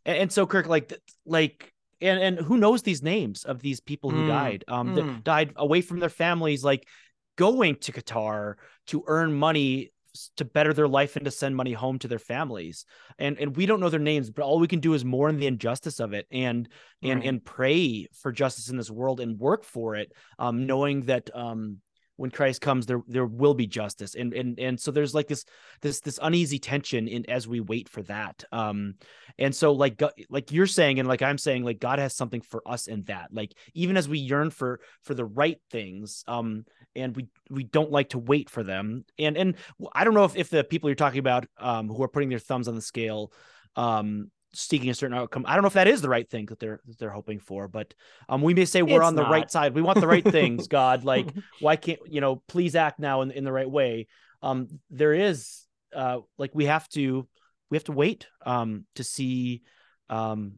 [0.05, 0.92] and, so Kirk, like,
[1.24, 4.94] like, and and who knows these names of these people who mm, died, um, mm.
[4.96, 6.88] that died away from their families, like
[7.37, 8.55] going to Qatar
[8.87, 9.92] to earn money
[10.37, 12.85] to better their life and to send money home to their families
[13.18, 15.46] and and we don't know their names but all we can do is mourn the
[15.46, 16.68] injustice of it and
[17.03, 17.29] and right.
[17.29, 21.79] and pray for justice in this world and work for it um knowing that um
[22.20, 25.46] when Christ comes, there there will be justice, and and and so there's like this
[25.80, 28.44] this this uneasy tension in as we wait for that.
[28.52, 28.96] Um,
[29.38, 32.62] and so like like you're saying, and like I'm saying, like God has something for
[32.66, 33.28] us in that.
[33.33, 37.90] Like even as we yearn for for the right things, um, and we we don't
[37.90, 39.54] like to wait for them, and and
[39.94, 42.38] I don't know if if the people you're talking about, um, who are putting their
[42.38, 43.33] thumbs on the scale,
[43.76, 45.45] um seeking a certain outcome.
[45.47, 47.69] I don't know if that is the right thing that they're that they're hoping for,
[47.69, 47.95] but
[48.29, 49.31] um, we may say we're it's on the not.
[49.31, 49.75] right side.
[49.75, 51.05] We want the right things, God.
[51.05, 51.29] Like,
[51.61, 52.43] why can't you know?
[52.49, 54.07] Please act now in in the right way.
[54.43, 57.27] Um, there is uh, like we have to
[57.71, 59.63] we have to wait um to see
[60.09, 60.55] um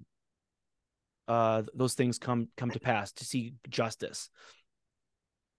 [1.28, 4.30] uh those things come come to pass to see justice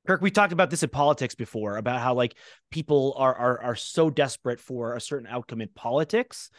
[0.06, 2.36] Kirk, we talked about this in politics before about how like
[2.72, 6.50] people are are are so desperate for a certain outcome in politics,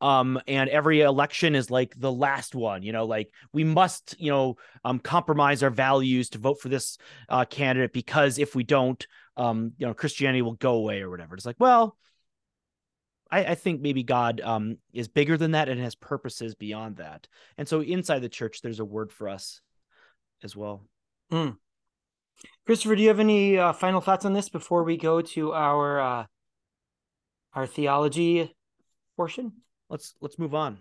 [0.00, 2.84] um, and every election is like the last one.
[2.84, 6.96] You know, like we must you know um compromise our values to vote for this
[7.28, 9.04] uh, candidate because if we don't,
[9.36, 11.34] um, you know, Christianity will go away or whatever.
[11.34, 11.96] It's like, well,
[13.32, 17.26] I, I think maybe God um is bigger than that and has purposes beyond that.
[17.58, 19.60] And so inside the church, there's a word for us
[20.44, 20.86] as well.
[21.32, 21.56] Mm.
[22.64, 26.00] Christopher, do you have any uh, final thoughts on this before we go to our
[26.00, 26.26] uh,
[27.54, 28.54] our theology
[29.16, 29.52] portion?
[29.90, 30.78] Let's let's move on.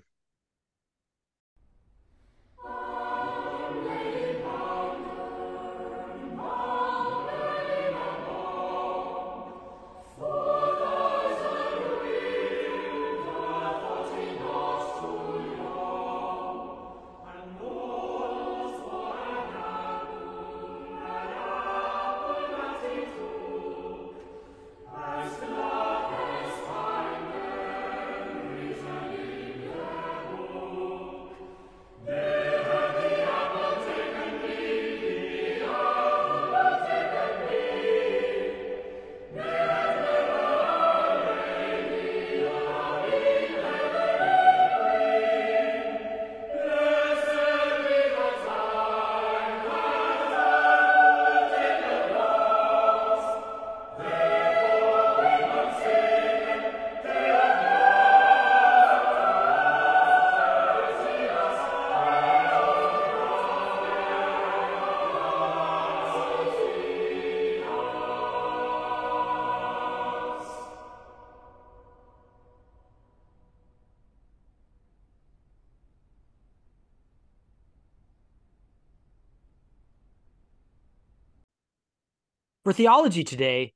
[82.72, 83.74] For theology today,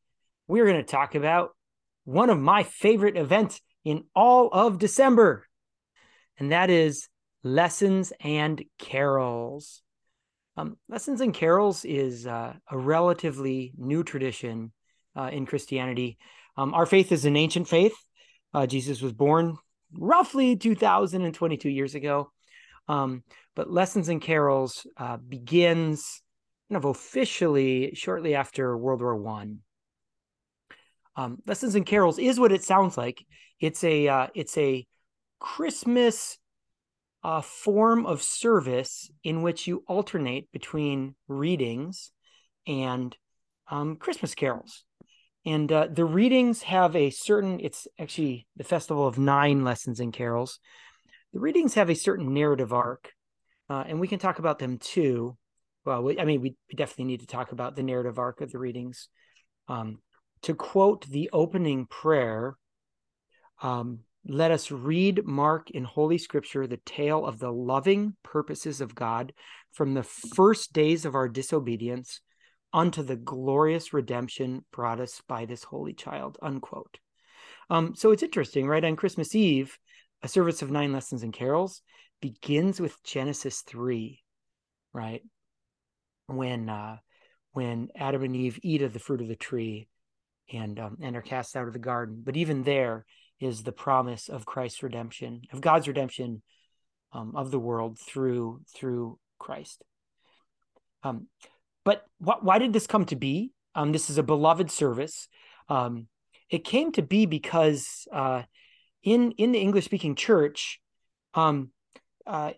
[0.48, 1.50] we're going to talk about
[2.06, 5.46] one of my favorite events in all of December,
[6.40, 7.10] and that is
[7.44, 9.82] Lessons and Carols.
[10.56, 14.72] Um, Lessons and Carols is uh, a relatively new tradition
[15.14, 16.18] uh, in Christianity.
[16.56, 17.98] Um, our faith is an ancient faith.
[18.54, 19.58] Uh, Jesus was born
[19.92, 22.32] roughly 2022 years ago.
[22.88, 23.24] Um,
[23.58, 26.22] but Lessons and Carols uh, begins
[26.70, 29.60] kind of officially shortly after World War One.
[31.16, 33.26] Um, Lessons and Carols is what it sounds like.
[33.60, 34.86] It's a uh, it's a
[35.40, 36.38] Christmas
[37.26, 42.12] uh, form of service in which you alternate between readings
[42.68, 43.18] and
[43.68, 44.84] um, Christmas carols.
[45.44, 50.14] And uh, the readings have a certain, it's actually the festival of nine lessons and
[50.14, 50.60] carols.
[51.34, 53.12] the readings have a certain narrative arc,
[53.70, 55.36] uh, and we can talk about them too.
[55.86, 58.52] Well, we, I mean, we, we definitely need to talk about the narrative arc of
[58.52, 59.08] the readings.
[59.68, 60.00] Um,
[60.42, 62.58] to quote the opening prayer,
[63.62, 68.96] um, let us read Mark in Holy Scripture the tale of the loving purposes of
[68.96, 69.34] God
[69.72, 72.22] from the first days of our disobedience
[72.74, 76.38] unto the glorious redemption brought us by this holy child.
[76.42, 76.98] Unquote.
[77.70, 78.84] Um, so it's interesting, right?
[78.84, 79.78] On Christmas Eve,
[80.24, 81.82] a service of nine lessons and carols
[82.22, 84.20] begins with Genesis 3,
[84.94, 85.22] right?
[86.28, 86.98] When uh,
[87.52, 89.88] when Adam and Eve eat of the fruit of the tree
[90.52, 92.22] and um, and are cast out of the garden.
[92.24, 93.06] But even there
[93.40, 96.42] is the promise of Christ's redemption, of God's redemption
[97.14, 99.84] um, of the world through through Christ.
[101.04, 101.28] Um,
[101.84, 103.52] but wh- why did this come to be?
[103.74, 105.28] Um, this is a beloved service.
[105.70, 106.08] Um,
[106.50, 108.44] it came to be because uh,
[109.04, 110.80] in in the English speaking church,
[111.34, 111.72] um,
[112.28, 112.52] uh,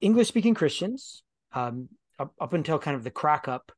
[0.00, 1.22] English speaking Christians
[1.52, 3.72] um, up, up until kind of the crack up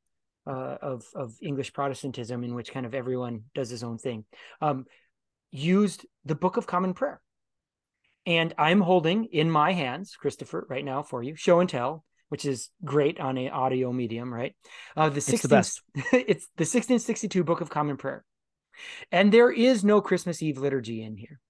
[0.47, 4.25] uh, of of English Protestantism, in which kind of everyone does his own thing,
[4.61, 4.87] um,
[5.51, 7.21] used the Book of Common Prayer.
[8.27, 12.45] And I'm holding in my hands, Christopher, right now for you, show and tell, which
[12.45, 14.55] is great on a audio medium, right?
[14.97, 15.83] Uh, the 16, it's the best.
[16.13, 18.25] it's the 1662 Book of Common Prayer,
[19.11, 21.41] and there is no Christmas Eve liturgy in here.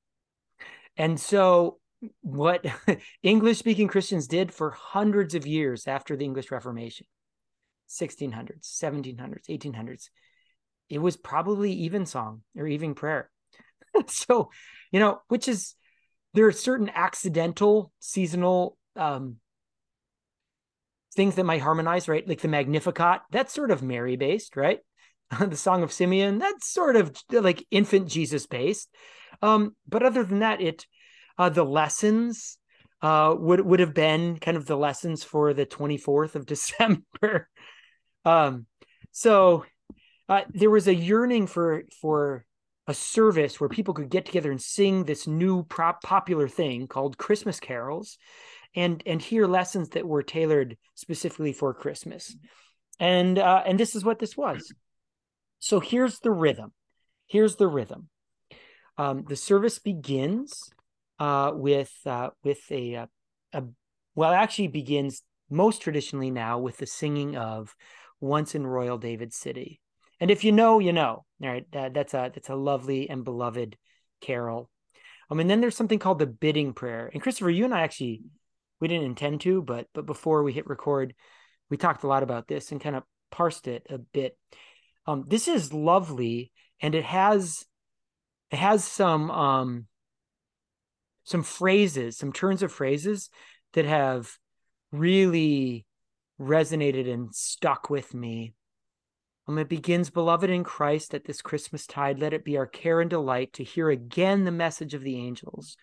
[0.97, 1.79] And so,
[2.21, 2.65] what
[3.23, 7.07] English speaking Christians did for hundreds of years after the English Reformation
[7.89, 10.09] 1600s, 1700s, 1800s.
[10.89, 13.31] It was probably evensong or even prayer.
[14.07, 14.51] so,
[14.91, 15.75] you know, which is
[16.35, 19.37] there are certain accidental seasonal um,
[21.15, 22.27] things that might harmonize, right?
[22.27, 24.81] Like the Magnificat, that's sort of Mary based, right?
[25.41, 28.89] the Song of Simeon, that's sort of like infant Jesus based.
[29.43, 30.87] Um, but other than that, it
[31.39, 32.59] uh, the lessons
[33.01, 37.49] uh, would would have been kind of the lessons for the 24th of December.
[38.25, 38.67] Um,
[39.13, 39.65] so
[40.29, 42.45] uh, there was a yearning for for
[42.87, 47.19] a service where people could get together and sing this new prop popular thing called
[47.19, 48.19] Christmas carols,
[48.75, 52.37] and and hear lessons that were tailored specifically for Christmas,
[52.99, 54.73] and uh, and this is what this was.
[55.61, 56.73] So here's the rhythm.
[57.27, 58.09] Here's the rhythm.
[58.97, 60.71] Um, the service begins
[61.19, 63.07] uh, with uh, with a, a, uh,
[63.53, 63.65] a
[64.15, 67.75] well, actually begins most traditionally now with the singing of
[68.21, 69.81] once in royal David City.
[70.21, 71.25] And if you know, you know.
[71.41, 73.77] All right, that, that's a that's a lovely and beloved
[74.21, 74.71] carol.
[75.31, 77.11] Um, and then there's something called the bidding prayer.
[77.13, 78.23] And Christopher, you and I actually
[78.81, 81.15] we didn't intend to, but but before we hit record,
[81.71, 84.37] we talked a lot about this and kind of parsed it a bit.
[85.07, 87.65] Um, this is lovely, and it has
[88.51, 89.87] it has some um
[91.29, 93.29] some phrases, some turns of phrases
[93.75, 94.39] that have
[94.91, 95.85] really
[96.41, 98.55] resonated and stuck with me.
[99.47, 103.01] Um, it begins, Beloved in Christ, at this Christmas tide, let it be our care
[103.03, 105.77] and delight to hear again the message of the angels,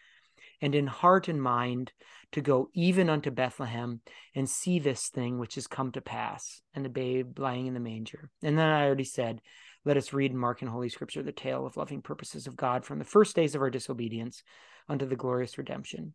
[0.62, 1.92] and in heart and mind
[2.32, 4.02] to go even unto Bethlehem
[4.34, 7.80] and see this thing which has come to pass, and the babe lying in the
[7.80, 8.32] manger.
[8.42, 9.42] And then I already said,
[9.86, 12.84] let us read and mark in Holy Scripture the tale of loving purposes of God
[12.84, 14.44] from the first days of our disobedience
[14.90, 16.14] unto the glorious redemption.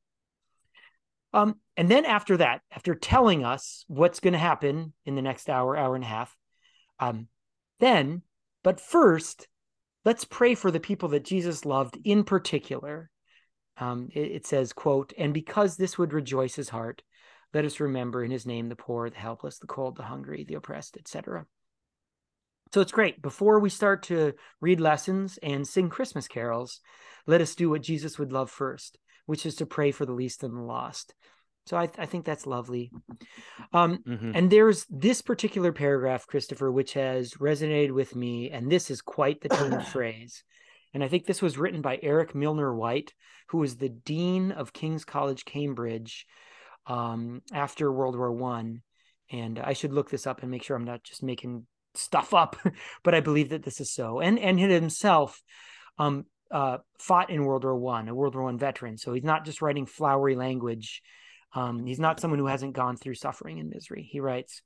[1.32, 5.48] Um, and then after that, after telling us what's going to happen in the next
[5.48, 6.36] hour, hour and a half,
[6.98, 7.28] um,
[7.78, 8.22] then,
[8.64, 9.46] but first,
[10.04, 13.10] let's pray for the people that Jesus loved in particular.
[13.78, 17.02] Um, it, it says, quote, and because this would rejoice his heart,
[17.54, 20.54] let us remember in his name the poor, the helpless, the cold, the hungry, the
[20.54, 21.46] oppressed, etc.
[22.72, 23.20] So it's great.
[23.20, 26.80] Before we start to read lessons and sing Christmas carols,
[27.26, 28.98] let us do what Jesus would love first
[29.30, 31.14] which is to pray for the least and the lost.
[31.66, 32.90] So I, I think that's lovely.
[33.72, 34.32] Um, mm-hmm.
[34.34, 39.40] And there's this particular paragraph, Christopher, which has resonated with me, and this is quite
[39.40, 40.42] the turn of phrase.
[40.92, 43.14] And I think this was written by Eric Milner White,
[43.50, 46.26] who was the dean of King's College, Cambridge,
[46.88, 48.82] um, after World War One.
[49.30, 52.56] And I should look this up and make sure I'm not just making stuff up,
[53.02, 54.20] but I believe that this is so.
[54.20, 55.42] And and he himself
[55.98, 58.96] um, uh, fought in World War One, a World War One veteran.
[58.96, 61.02] So he's not just writing flowery language.
[61.52, 64.08] Um, he's not someone who hasn't gone through suffering and misery.
[64.10, 64.62] He writes,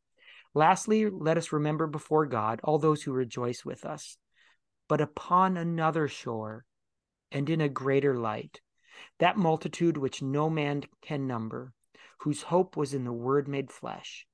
[0.54, 4.16] Lastly, let us remember before God all those who rejoice with us,
[4.88, 6.64] but upon another shore
[7.32, 8.60] and in a greater light,
[9.18, 11.72] that multitude which no man can number,
[12.20, 14.26] whose hope was in the Word made flesh,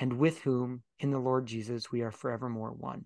[0.00, 3.04] and with whom in the Lord Jesus we are forevermore one.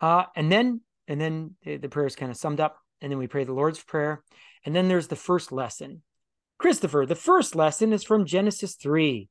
[0.00, 3.26] Uh, and then and then the prayer is kind of summed up and then we
[3.26, 4.22] pray the Lord's Prayer.
[4.64, 6.02] And then there's the first lesson.
[6.58, 9.28] Christopher, the first lesson is from Genesis 3.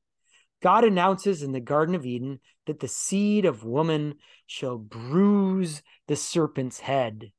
[0.62, 4.14] God announces in the Garden of Eden that the seed of woman
[4.46, 7.32] shall bruise the serpent's head.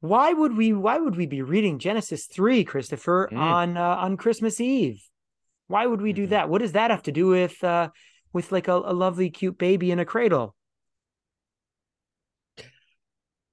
[0.00, 3.36] Why would we why would we be reading Genesis 3, Christopher, mm.
[3.36, 5.02] on uh, on Christmas Eve?
[5.68, 6.30] Why would we do mm-hmm.
[6.30, 6.48] that?
[6.48, 7.90] What does that have to do with uh
[8.32, 10.54] with like a, a lovely cute baby in a cradle?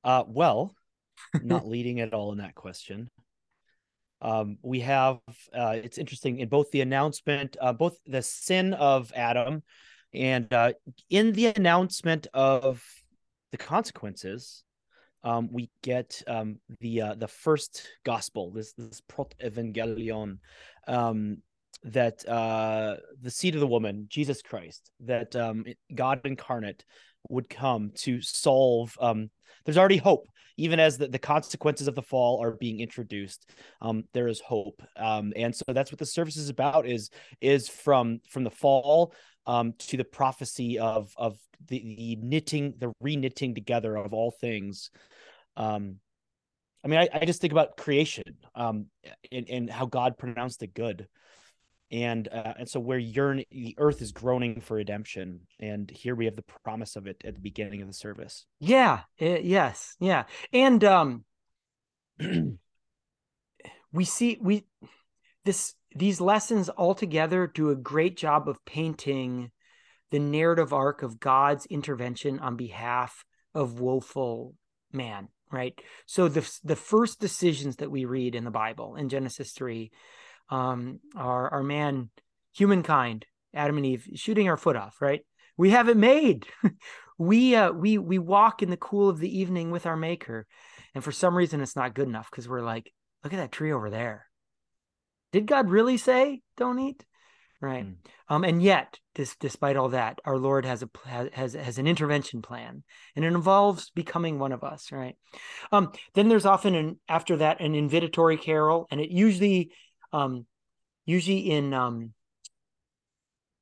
[0.04, 0.76] Uh well,
[1.42, 3.10] not leading at all in that question.
[4.22, 5.20] Um, we have
[5.54, 9.64] uh, it's interesting in both the announcement, uh, both the sin of Adam,
[10.14, 10.74] and uh,
[11.10, 12.82] in the announcement of
[13.52, 14.64] the consequences,
[15.24, 20.38] um, we get um, the uh, the first gospel, this this prot evangelion,
[20.88, 21.38] um,
[21.86, 26.86] that uh, the seed of the woman, Jesus Christ, that um, God incarnate
[27.30, 28.96] would come to solve.
[29.00, 29.30] Um,
[29.66, 30.28] there's already hope.
[30.56, 33.50] Even as the, the consequences of the fall are being introduced
[33.82, 34.84] um, there is hope.
[34.96, 37.10] Um, and so that's what the service is about is
[37.42, 39.16] is from from the fall
[39.48, 44.92] um, to the prophecy of of the, the knitting the re-knitting together of all things.
[45.58, 45.98] Um,
[46.86, 48.24] I mean, I, I, just think about creation
[48.56, 48.88] um,
[49.32, 51.08] and, and how God pronounced it good
[51.94, 56.26] and uh, and so where yearn the earth is groaning for redemption and here we
[56.26, 58.46] have the promise of it at the beginning of the service.
[58.60, 61.24] Yeah it, yes yeah and um
[63.94, 64.66] we see we
[65.46, 69.52] this these lessons altogether do a great job of painting
[70.10, 73.24] the narrative arc of god's intervention on behalf
[73.54, 74.56] of woeful
[74.92, 75.80] man right?
[76.08, 79.92] So the the first decisions that we read in the bible in genesis 3
[80.50, 82.10] um, our our man,
[82.54, 85.02] humankind, Adam and Eve, shooting our foot off.
[85.02, 85.22] Right?
[85.58, 86.46] We have it made.
[87.18, 90.48] we uh, we we walk in the cool of the evening with our Maker,
[90.96, 92.92] and for some reason it's not good enough because we're like,
[93.24, 94.26] look at that tree over there.
[95.32, 97.04] Did God really say don't eat?
[97.64, 97.86] Right.
[97.86, 97.96] Mm.
[98.28, 100.90] Um, and yet, this, despite all that, our Lord has a
[101.32, 102.84] has has an intervention plan,
[103.16, 104.92] and it involves becoming one of us.
[104.92, 105.16] Right.
[105.72, 109.72] Um, then there's often an after that an invitatory carol, and it usually
[110.14, 110.46] um,
[111.06, 112.14] usually in um,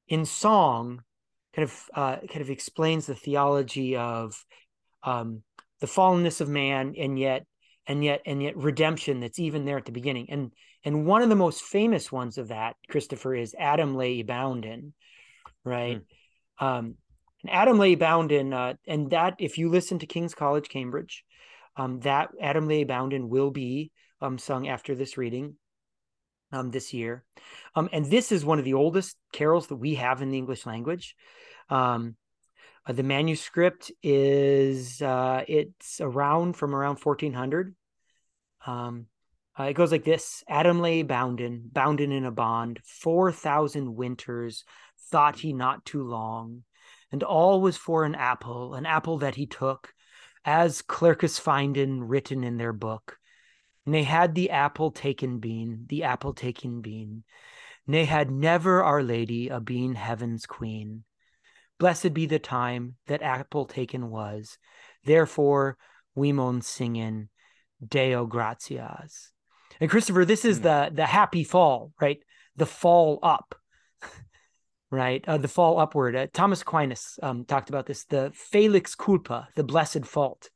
[0.07, 1.01] in song,
[1.55, 4.45] kind of uh, kind of explains the theology of
[5.03, 5.41] um,
[5.79, 7.45] the fallenness of man, and yet
[7.87, 10.27] and yet and yet redemption that's even there at the beginning.
[10.29, 10.51] And
[10.83, 14.93] and one of the most famous ones of that, Christopher, is Adam lay bounden,
[15.63, 16.01] right?
[16.61, 16.65] Mm.
[16.65, 16.95] Um,
[17.43, 21.23] and Adam lay bounden, uh, and that if you listen to King's College, Cambridge,
[21.75, 25.55] um, that Adam lay bounden will be um, sung after this reading
[26.51, 27.23] um, this year.
[27.75, 30.65] Um, and this is one of the oldest carols that we have in the English
[30.65, 31.15] language.
[31.69, 32.15] Um,
[32.85, 37.75] uh, the manuscript is uh, it's around from around 1400.
[38.65, 39.07] Um,
[39.59, 44.63] uh, it goes like this: Adam lay bounden, bounden in a bond, four thousand winters
[45.09, 46.63] thought he not too long,
[47.11, 49.93] and all was for an apple, an apple that he took,
[50.45, 53.17] as clerkes finden written in their book.
[53.91, 57.25] Ne had the apple taken been, the apple taken been.
[57.85, 61.03] Nay had never Our Lady a been heaven's queen.
[61.77, 64.57] Blessed be the time that apple taken was.
[65.03, 65.77] Therefore,
[66.15, 67.27] we moan singing
[67.85, 69.31] Deo gratias.
[69.81, 70.63] And Christopher, this is mm.
[70.63, 72.19] the the happy fall, right?
[72.55, 73.55] The fall up,
[74.89, 75.21] right?
[75.27, 76.15] Uh, the fall upward.
[76.15, 78.05] Uh, Thomas Aquinas um, talked about this.
[78.05, 80.49] The felix culpa, the blessed fault,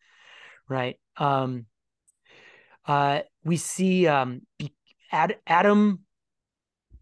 [0.70, 0.96] right?
[1.18, 1.66] Um,
[2.88, 4.42] uh, we see um,
[5.12, 6.00] Ad, Adam.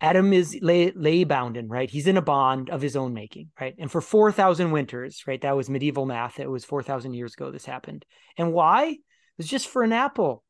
[0.01, 1.89] Adam is lay, lay bounden, right?
[1.89, 3.73] He's in a bond of his own making, right?
[3.79, 5.39] And for 4,000 winters, right?
[5.39, 6.41] That was medieval math.
[6.41, 8.03] It was 4,000 years ago this happened.
[8.37, 8.83] And why?
[8.87, 8.99] It
[9.37, 10.43] was just for an apple,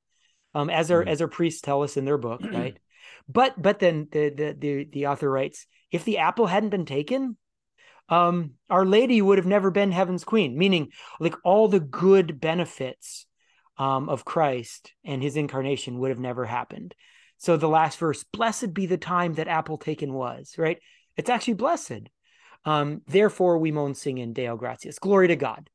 [0.55, 1.07] um, as our mm.
[1.07, 2.79] as our priests tell us in their book, right?
[3.27, 7.37] but but then the, the the the author writes, if the apple hadn't been taken,
[8.09, 13.25] um, Our Lady would have never been heaven's queen, meaning like all the good benefits
[13.77, 16.93] um, of Christ and his incarnation would have never happened.
[17.37, 20.79] So the last verse, blessed be the time that apple taken was, right?
[21.17, 22.09] It's actually blessed.
[22.65, 24.99] Um, Therefore, we moan sing in Deo gratias.
[24.99, 25.69] Glory to God.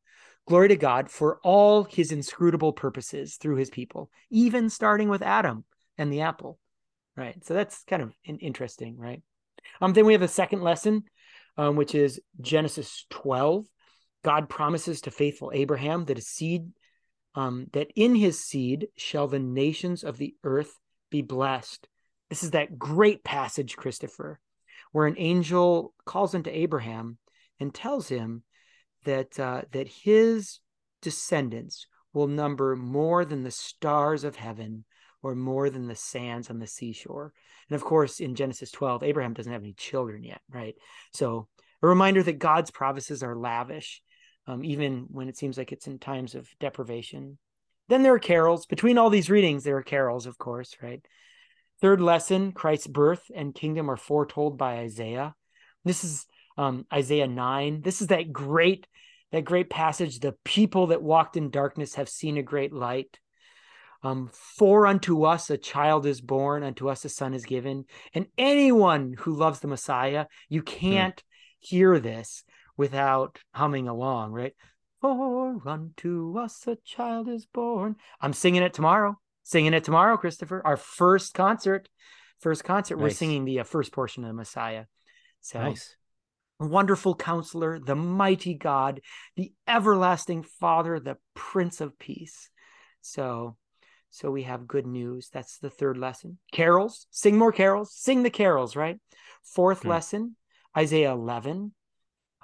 [0.46, 5.64] Glory to God for all his inscrutable purposes through his people, even starting with Adam
[5.98, 6.58] and the apple,
[7.16, 7.44] right?
[7.44, 9.22] So that's kind of interesting, right?
[9.82, 11.04] Um, then we have a second lesson,
[11.58, 13.66] um, which is Genesis 12.
[14.24, 16.70] God promises to faithful Abraham that his seed
[17.34, 20.78] um, that in his seed shall the nations of the earth
[21.10, 21.88] be blessed.
[22.28, 24.40] This is that great passage, Christopher,
[24.92, 27.18] where an angel calls into Abraham
[27.60, 28.42] and tells him
[29.04, 30.60] that uh, that his
[31.00, 34.84] descendants will number more than the stars of heaven
[35.22, 37.32] or more than the sands on the seashore.
[37.68, 40.74] And of course, in Genesis 12, Abraham doesn't have any children yet, right?
[41.12, 41.48] So
[41.82, 44.02] a reminder that God's promises are lavish,
[44.48, 47.38] um, even when it seems like it's in times of deprivation.
[47.88, 48.66] Then there are carols.
[48.66, 51.04] Between all these readings, there are carols, of course, right?
[51.80, 55.34] Third lesson Christ's birth and kingdom are foretold by Isaiah.
[55.84, 56.26] This is
[56.56, 57.82] um, Isaiah 9.
[57.82, 58.86] This is that great
[59.30, 63.18] that great passage the people that walked in darkness have seen a great light
[64.02, 67.84] um, for unto us a child is born unto us a son is given
[68.14, 70.66] and anyone who loves the messiah you hmm.
[70.66, 71.22] can't mm.
[71.58, 72.42] hear this
[72.78, 74.54] without humming along right
[75.02, 80.62] for unto us a child is born i'm singing it tomorrow singing it tomorrow christopher
[80.64, 81.90] our first concert
[82.40, 83.02] first concert nice.
[83.02, 84.84] we're singing the uh, first portion of the messiah
[85.42, 85.94] so nice
[86.60, 89.00] wonderful counselor, the mighty God,
[89.36, 92.50] the everlasting Father, the Prince of Peace.
[93.00, 93.56] So,
[94.10, 95.28] so we have good news.
[95.32, 96.38] That's the third lesson.
[96.52, 98.98] Carols, sing more carols, sing the carols, right?
[99.44, 99.88] Fourth hmm.
[99.88, 100.36] lesson,
[100.76, 101.72] Isaiah 11.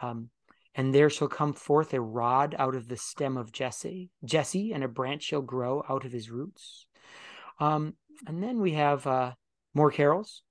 [0.01, 0.30] Um,
[0.74, 4.82] and there shall come forth a rod out of the stem of Jesse, Jesse, and
[4.82, 6.86] a branch shall grow out of his roots.
[7.61, 7.95] Um,
[8.26, 9.32] and then we have uh,
[9.72, 10.42] more carols.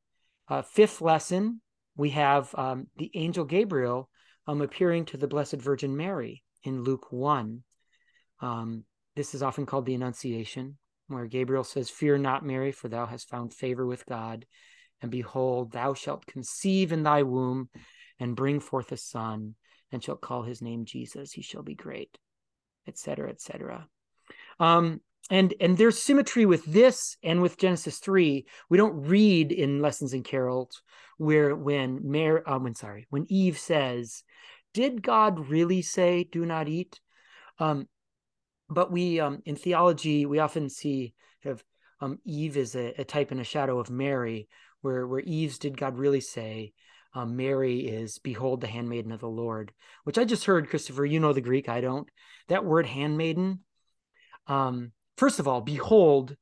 [0.47, 1.61] Uh, fifth lesson,
[1.97, 4.09] we have um, the angel Gabriel
[4.47, 7.63] um, appearing to the Blessed Virgin Mary in Luke 1.
[8.41, 8.85] Um,
[9.15, 10.77] this is often called the Annunciation,
[11.07, 14.45] where Gabriel says, Fear not, Mary, for thou hast found favor with God.
[15.01, 17.69] And behold, thou shalt conceive in thy womb
[18.19, 19.55] and bring forth a son,
[19.91, 21.31] and shall call his name Jesus.
[21.31, 22.17] He shall be great,
[22.87, 23.87] etc., etc.
[24.59, 28.45] Um, and and there's symmetry with this and with Genesis three.
[28.69, 30.81] We don't read in lessons and carols
[31.17, 34.23] where when Mary, um, when sorry, when Eve says,
[34.73, 36.99] "Did God really say, do not eat?"
[37.59, 37.87] Um,
[38.69, 41.63] but we um, in theology we often see kind of
[42.01, 44.49] um, Eve is a, a, type and a shadow of Mary,
[44.81, 46.73] where where Eve's "Did God really say?"
[47.13, 49.71] Um, Mary is "Behold the handmaiden of the Lord,"
[50.03, 51.05] which I just heard, Christopher.
[51.05, 52.09] You know the Greek, I don't.
[52.47, 53.59] That word "handmaiden."
[54.47, 56.35] Um, first of all, behold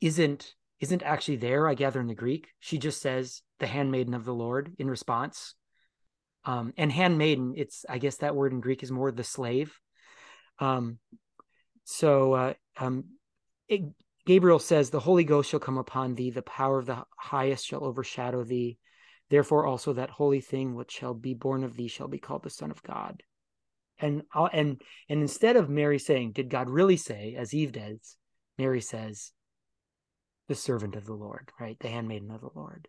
[0.00, 2.48] isn't isn't actually there, I gather in the Greek.
[2.60, 5.54] She just says the handmaiden of the Lord in response.
[6.44, 9.78] Um, and handmaiden, it's I guess that word in Greek is more the slave.
[10.58, 10.98] Um,
[11.84, 13.04] so uh, um,
[13.68, 13.82] it,
[14.26, 17.84] Gabriel says, "The Holy Ghost shall come upon thee; the power of the highest shall
[17.84, 18.78] overshadow thee.
[19.28, 22.50] Therefore, also that holy thing which shall be born of thee shall be called the
[22.50, 23.22] Son of God."
[23.98, 28.16] and uh, and and instead of Mary saying, "Did God really say?" as Eve does,
[28.58, 29.32] Mary says,
[30.48, 31.78] "The servant of the Lord, right?
[31.78, 32.88] The handmaiden of the Lord.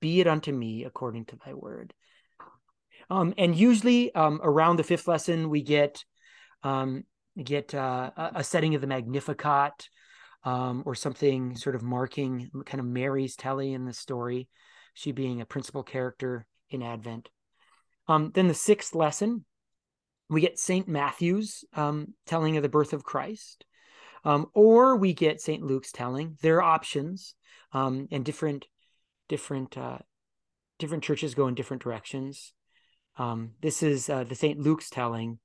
[0.00, 1.94] Be it unto me according to thy word."
[3.10, 6.04] Um, and usually um, around the fifth lesson, we get
[6.62, 7.04] um,
[7.42, 9.88] get uh, a setting of the Magnificat
[10.44, 14.48] um, or something sort of marking kind of Mary's telly in the story,
[14.94, 17.28] she being a principal character in Advent.
[18.08, 19.44] Um, then the sixth lesson
[20.32, 20.88] we get St.
[20.88, 23.64] Matthew's um, telling of the birth of Christ,
[24.24, 25.62] um, or we get St.
[25.62, 26.38] Luke's telling.
[26.40, 27.34] There are options,
[27.72, 28.66] um, and different
[29.28, 29.98] different uh,
[30.78, 32.54] different churches go in different directions.
[33.18, 34.58] Um, this is uh, the St.
[34.58, 35.38] Luke's telling.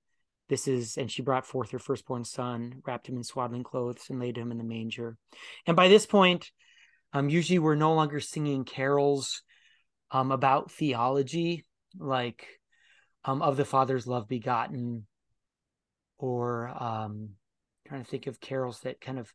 [0.50, 4.18] This is, and she brought forth her firstborn son, wrapped him in swaddling clothes, and
[4.18, 5.18] laid him in the manger.
[5.66, 6.52] And by this point,
[7.18, 9.42] um, usually we're no longer singing carols
[10.12, 11.66] um, about theology,
[11.98, 12.46] like
[13.26, 15.08] um, of the Father's love begotten,
[16.20, 17.30] or um,
[17.88, 19.34] trying to think of carols that kind of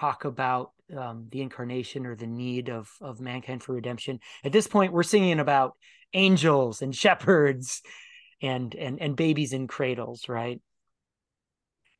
[0.00, 4.18] talk about um, the incarnation or the need of of mankind for redemption.
[4.42, 5.74] At this point, we're singing about
[6.14, 7.82] angels and shepherds
[8.40, 10.62] and and and babies in cradles, right?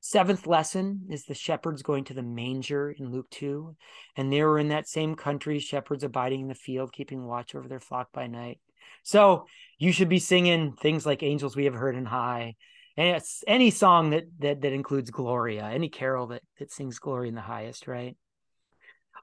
[0.09, 3.77] Seventh lesson is the shepherds going to the manger in Luke 2.
[4.17, 7.69] And they were in that same country, shepherds abiding in the field, keeping watch over
[7.69, 8.59] their flock by night.
[9.03, 9.45] So
[9.77, 12.57] you should be singing things like "Angels We Have Heard in High,"
[12.97, 17.29] and it's any song that that that includes Gloria, any carol that that sings glory
[17.29, 18.17] in the highest, right?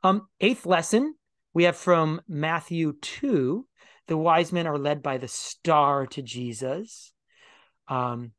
[0.03, 1.15] Um, eighth lesson
[1.55, 3.65] we have from Matthew two.
[4.05, 7.11] The wise men are led by the star to Jesus.
[7.87, 8.33] Um,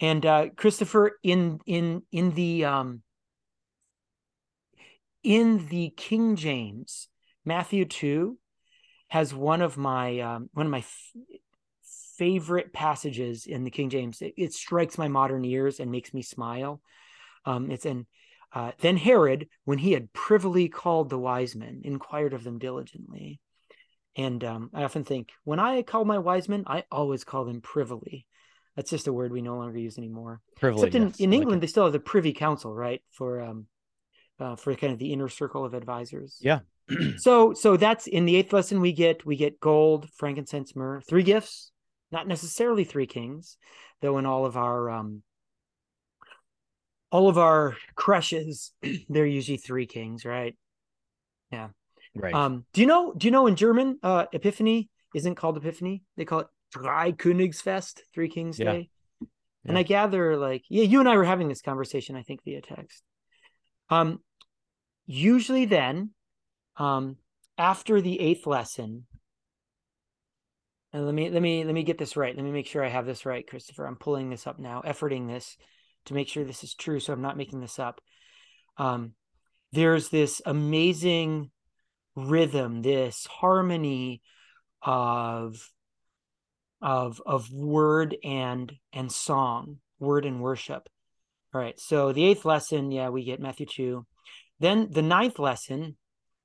[0.00, 3.02] and uh, Christopher in in in the um,
[5.22, 7.08] in the King James
[7.44, 8.38] Matthew two
[9.08, 11.12] has one of my um, one of my f-
[12.16, 14.22] favorite passages in the King James.
[14.22, 16.80] It, it, strikes my modern ears and makes me smile.
[17.44, 18.06] Um, it's in
[18.52, 23.40] uh, then Herod, when he had privily called the wise men, inquired of them diligently.
[24.16, 27.60] And um, I often think when I call my wise men, I always call them
[27.60, 28.26] privily.
[28.76, 30.40] That's just a word we no longer use anymore.
[30.56, 30.88] Privilege.
[30.88, 33.02] Except in, yes, in I like England, they still have the Privy Council, right?
[33.10, 33.66] For um,
[34.38, 36.38] uh, for kind of the inner circle of advisors.
[36.40, 36.60] Yeah.
[37.18, 41.22] So so that's in the eighth lesson we get we get gold, frankincense, myrrh, three
[41.22, 41.70] gifts,
[42.10, 43.58] not necessarily three kings,
[44.00, 45.22] though in all of our um
[47.12, 48.70] all of our crèches,
[49.08, 50.56] they're usually three kings, right?
[51.52, 51.68] Yeah.
[52.14, 52.34] Right.
[52.34, 53.12] Um, do you know?
[53.16, 58.00] Do you know in German, uh, Epiphany isn't called Epiphany; they call it Drei Königsfest,
[58.14, 58.72] Three Kings Yeah.
[58.72, 58.90] Day.
[59.66, 62.62] And I gather, like, yeah, you and I were having this conversation, I think, via
[62.62, 63.02] text.
[63.90, 64.20] Um,
[65.04, 66.12] usually, then,
[66.76, 67.16] um,
[67.58, 69.06] after the eighth lesson,
[70.92, 72.34] and let me let me let me get this right.
[72.34, 73.84] Let me make sure I have this right, Christopher.
[73.84, 75.56] I'm pulling this up now, efforting this
[76.06, 78.00] to make sure this is true, so I'm not making this up.
[78.78, 79.12] Um,
[79.72, 81.50] there's this amazing
[82.16, 84.22] rhythm, this harmony
[84.82, 85.70] of
[86.82, 90.88] of of word and and song, word and worship.
[91.52, 91.78] All right.
[91.78, 94.06] So the eighth lesson, yeah, we get Matthew 2.
[94.60, 95.96] Then the ninth lesson,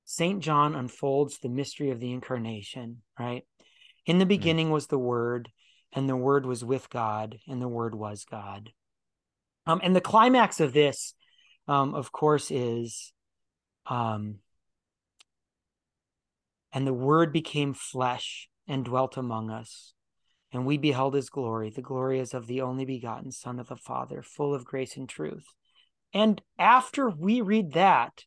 [0.04, 0.42] St.
[0.42, 3.44] John unfolds the mystery of the incarnation, right?
[4.04, 5.50] In the beginning was the word,
[5.92, 8.70] and the word was with God, and the word was God.
[9.66, 11.14] Um, and the climax of this,
[11.68, 13.12] um, of course, is
[13.86, 14.36] um,
[16.72, 19.94] and the word became flesh and dwelt among us.
[20.52, 21.70] And we beheld his glory.
[21.70, 25.08] The glory is of the only begotten Son of the Father, full of grace and
[25.08, 25.46] truth.
[26.14, 28.24] And after we read that,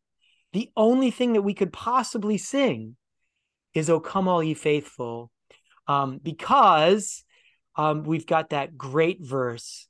[0.53, 2.95] the only thing that we could possibly sing
[3.73, 5.31] is O come all ye faithful,
[5.87, 7.23] um, because
[7.75, 9.87] um, we've got that great verse.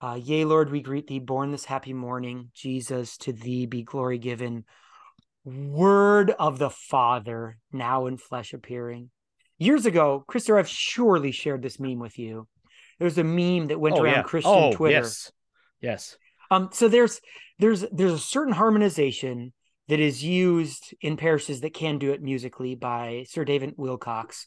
[0.00, 2.50] Uh, Yea, Lord, we greet thee, born this happy morning.
[2.54, 4.64] Jesus, to thee be glory given.
[5.44, 9.10] Word of the Father, now in flesh appearing.
[9.60, 12.48] Years ago, Christopher, I've surely shared this meme with you.
[12.98, 14.22] There's a meme that went oh around yeah.
[14.22, 15.00] Christian oh, Twitter.
[15.00, 15.30] Yes.
[15.82, 16.16] Yes.
[16.50, 17.20] Um, so there's
[17.58, 19.52] there's there's a certain harmonization
[19.88, 24.46] that is used in parishes that can do it musically by Sir David Willcocks,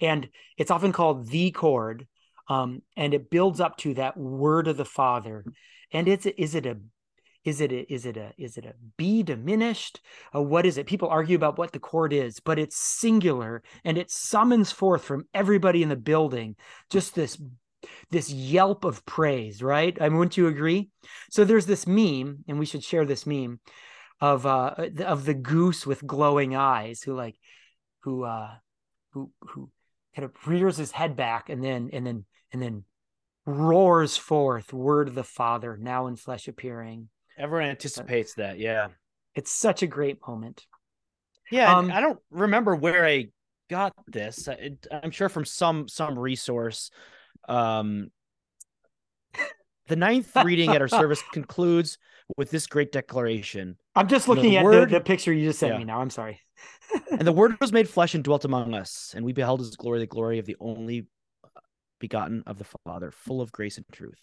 [0.00, 2.08] and it's often called the chord,
[2.48, 5.44] um, and it builds up to that word of the Father,
[5.92, 6.78] and it's is it a
[7.48, 10.00] is it a, is it a is it a B diminished?
[10.34, 10.86] Uh, what is it?
[10.86, 15.26] People argue about what the chord is, but it's singular and it summons forth from
[15.32, 16.56] everybody in the building
[16.90, 17.40] just this
[18.10, 19.96] this yelp of praise, right?
[20.00, 20.90] I mean, wouldn't you agree?
[21.30, 23.60] So there's this meme, and we should share this meme
[24.20, 24.74] of uh
[25.06, 27.36] of the goose with glowing eyes who like
[28.00, 28.50] who uh
[29.12, 29.70] who who
[30.14, 32.84] kind of rears his head back and then and then and then
[33.46, 37.08] roars forth word of the father now in flesh appearing
[37.38, 38.58] Everyone anticipates that.
[38.58, 38.88] Yeah.
[39.34, 40.66] it's such a great moment
[41.50, 41.74] Yeah.
[41.76, 43.28] Um, I don't remember where I
[43.70, 44.48] got this.
[44.48, 46.90] I- I'm sure from some some resource.
[47.48, 48.10] Um,
[49.86, 51.98] the ninth reading at our service concludes
[52.36, 53.76] with this great declaration.
[53.96, 55.78] i'm just The looking at word- the, the picture you just sent Yeah.
[55.78, 56.40] me now i'm sorry
[57.10, 59.98] And the word was made flesh and dwelt among us, and we beheld his glory,
[60.00, 61.06] the glory of the only
[62.00, 64.18] begotten of the Father, full of grace and truth.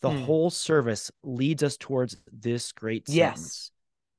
[0.00, 0.22] The Hmm.
[0.22, 3.36] whole service leads us towards this great Yes.
[3.36, 3.70] sentence.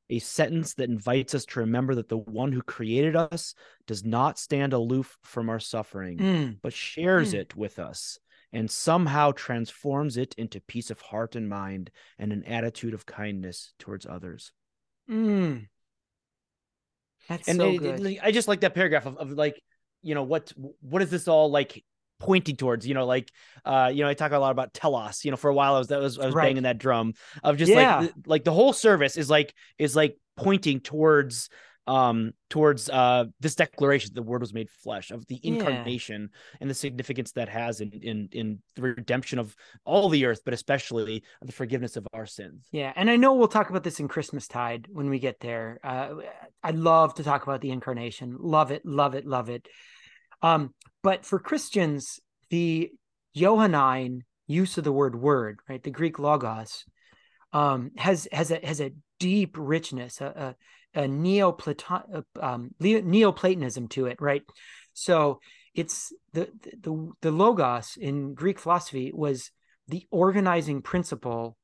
[0.10, 3.56] A sentence that invites us to remember that the one who created us
[3.88, 7.40] does not stand aloof from our suffering, Mm, but shares Mm.
[7.40, 8.20] it with us
[8.52, 13.74] and somehow transforms it into peace of heart and mind and an attitude of kindness
[13.80, 14.52] towards others.
[15.10, 15.68] mm.
[17.28, 19.62] that's and so it- good it- I just like that paragraph of, of like,
[20.02, 20.52] you know, what
[20.82, 21.84] what is this all like
[22.22, 22.88] pointing towards?
[22.88, 23.30] You know, like,
[23.66, 25.26] uh, you know, I talk a lot about telos.
[25.26, 26.48] You know, for a while I was that was I was Right.
[26.48, 27.14] banging that drum
[27.44, 27.98] of just Yeah.
[27.98, 31.50] like the, like the whole service is like is like pointing towards
[31.88, 35.52] um towards uh this declaration the word was made flesh of the Yeah.
[35.54, 40.42] incarnation and the significance that has in in in the redemption of all the earth
[40.46, 44.00] but especially the forgiveness of our sins Yeah, and I know we'll talk about this
[44.00, 45.80] in Christmas tide when we get there.
[45.84, 46.16] Uh,
[46.64, 48.38] I'd love to talk about the incarnation.
[48.40, 49.68] Love it, love it, love it.
[50.42, 50.74] Um,
[51.04, 52.20] but for Christians,
[52.50, 52.92] the
[53.36, 56.86] Johannine use of the word "word," right, the Greek logos,
[57.54, 60.56] um, has has a has a deep richness, a
[60.96, 64.44] a, a Neoplaton uh, um, Neoplatonism to it, right?
[64.94, 65.40] So
[65.74, 66.50] it's the
[66.82, 69.52] the the logos in Greek philosophy was
[69.88, 71.58] the organizing principle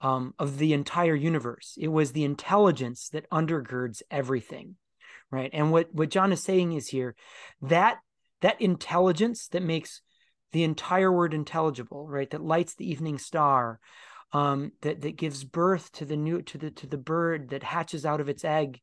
[0.00, 1.74] um, of the entire universe.
[1.78, 4.76] It was the intelligence that undergirds everything,
[5.30, 5.50] right?
[5.52, 7.14] And what what John is saying is here
[7.62, 7.98] that
[8.42, 10.02] that intelligence that makes
[10.52, 12.30] the entire word intelligible, right?
[12.30, 13.80] That lights the evening star,
[14.32, 18.06] um, that that gives birth to the new to the to the bird that hatches
[18.06, 18.80] out of its egg,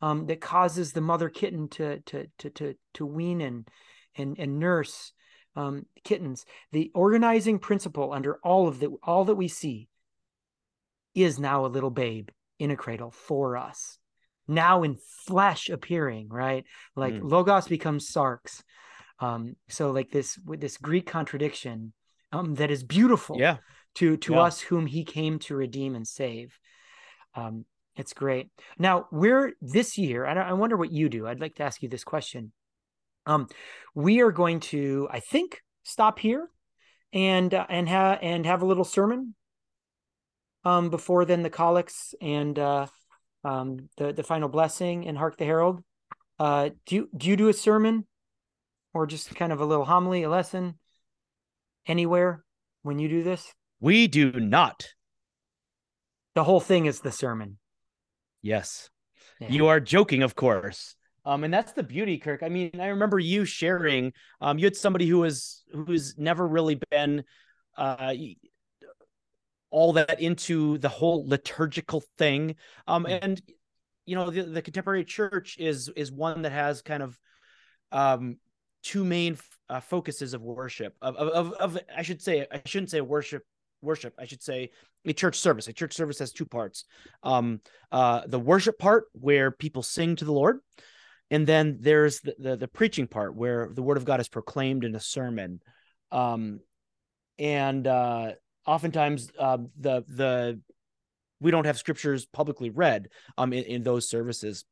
[0.00, 3.68] um, that causes the mother kitten to to to to to wean and
[4.16, 5.12] and and nurse.
[5.56, 6.44] um, kittens.
[6.72, 9.88] The organizing principle under all of the all that we see
[11.14, 12.28] is now a little babe
[12.58, 13.98] in a cradle for us.
[14.48, 14.96] Now in
[15.26, 16.64] flesh appearing, right?
[16.96, 17.20] Like mm.
[17.22, 18.62] logos becomes sarx.
[19.20, 21.92] Um, so like this with this Greek contradiction
[22.32, 23.58] um, that is beautiful yeah.
[23.96, 24.40] to to yeah.
[24.40, 26.58] us whom he came to redeem and save.
[27.34, 27.64] Um,
[27.96, 28.48] it's great.
[28.78, 31.26] Now we're this year, and I wonder what you do.
[31.26, 32.52] I'd like to ask you this question.
[33.26, 33.48] Um,
[33.94, 36.48] we are going to, I think, stop here
[37.12, 39.34] and uh, and have and have a little sermon.
[40.64, 42.86] Um, before then, the collects and uh,
[43.44, 45.82] um, the the final blessing and hark the herald.
[46.38, 48.06] Uh, do you do you do a sermon,
[48.94, 50.78] or just kind of a little homily, a lesson,
[51.86, 52.44] anywhere
[52.82, 53.52] when you do this?
[53.80, 54.88] We do not.
[56.34, 57.58] The whole thing is the sermon.
[58.42, 58.90] Yes.
[59.40, 59.48] Yeah.
[59.48, 60.96] You are joking, of course.
[61.24, 62.42] Um, and that's the beauty, Kirk.
[62.42, 64.12] I mean, I remember you sharing.
[64.40, 67.24] Um, you had somebody who was who's never really been
[67.76, 68.14] uh
[69.70, 72.56] all that into the whole liturgical thing.
[72.86, 73.12] Um, hmm.
[73.22, 73.42] and
[74.04, 77.18] you know, the, the contemporary church is is one that has kind of
[77.92, 78.38] um
[78.82, 82.90] two main uh, focuses of worship of, of, of of I should say I shouldn't
[82.90, 83.42] say worship
[83.80, 84.70] worship i should say
[85.04, 85.66] a church service.
[85.66, 86.84] A church service has two parts.
[87.22, 87.60] Um
[87.90, 90.58] uh the worship part where people sing to the lord
[91.30, 94.84] and then there's the, the, the preaching part where the word of god is proclaimed
[94.84, 95.60] in a sermon.
[96.10, 96.60] Um
[97.38, 98.32] and uh
[98.66, 100.60] oftentimes uh, the the
[101.40, 104.64] we don't have scriptures publicly read um in, in those services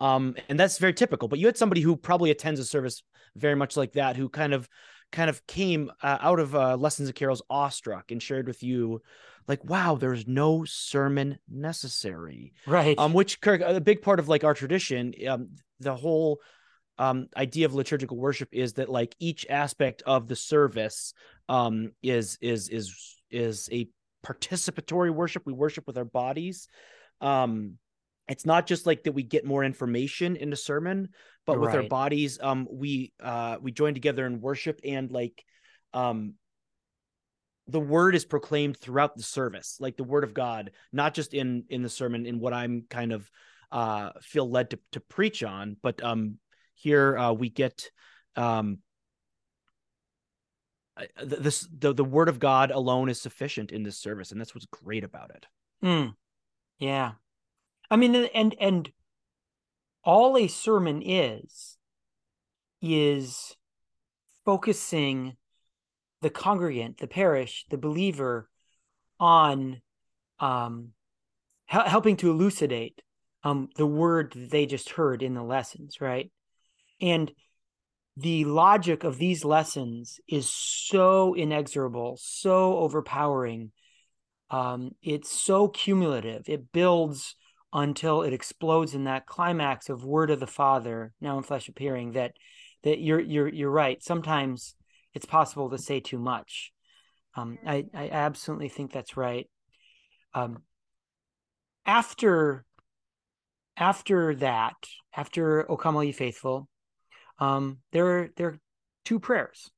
[0.00, 3.02] um and that's very typical but you had somebody who probably attends a service
[3.34, 4.68] very much like that who kind of
[5.12, 9.02] kind of came uh, out of uh, Lessons of Carols awestruck and shared with you,
[9.46, 12.52] like, wow, there's no sermon necessary.
[12.66, 12.98] Right.
[12.98, 16.40] Um, which Kirk, a big part of like our tradition, um, the whole
[16.98, 21.12] um idea of liturgical worship is that like each aspect of the service
[21.46, 23.86] um is is is is a
[24.24, 25.42] participatory worship.
[25.44, 26.68] We worship with our bodies.
[27.20, 27.74] Um
[28.28, 31.08] it's not just like that we get more information in a sermon
[31.46, 35.44] but with our bodies um we uh we join together in worship and like
[35.94, 36.34] um
[37.68, 41.64] the word is proclaimed throughout the service like the word of god not just in
[41.68, 43.28] in the sermon in what i'm kind of
[43.72, 46.36] uh feel led to to preach on but um
[46.74, 47.90] here uh we get
[48.36, 48.78] um
[51.22, 54.66] this the, the word of god alone is sufficient in this service and that's what's
[54.66, 55.46] great about it.
[55.84, 56.14] Mm.
[56.78, 57.12] yeah
[57.90, 58.90] I mean, and and
[60.04, 61.76] all a sermon is
[62.82, 63.56] is
[64.44, 65.36] focusing
[66.22, 68.48] the congregant, the parish, the believer
[69.18, 69.80] on
[70.38, 70.90] um,
[71.66, 73.02] helping to elucidate
[73.42, 76.30] um, the word that they just heard in the lessons, right?
[77.00, 77.32] And
[78.16, 83.72] the logic of these lessons is so inexorable, so overpowering.
[84.50, 86.48] Um, it's so cumulative.
[86.48, 87.36] It builds
[87.76, 92.12] until it explodes in that climax of word of the father now in flesh appearing
[92.12, 92.32] that
[92.82, 94.02] that you're you're you're right.
[94.02, 94.74] Sometimes
[95.12, 96.72] it's possible to say too much.
[97.36, 99.46] Um, I, I absolutely think that's right.
[100.32, 100.62] Um,
[101.84, 102.64] after
[103.76, 104.76] after that
[105.14, 106.68] after o come all ye faithful
[107.38, 108.58] um, there there are
[109.04, 109.70] two prayers.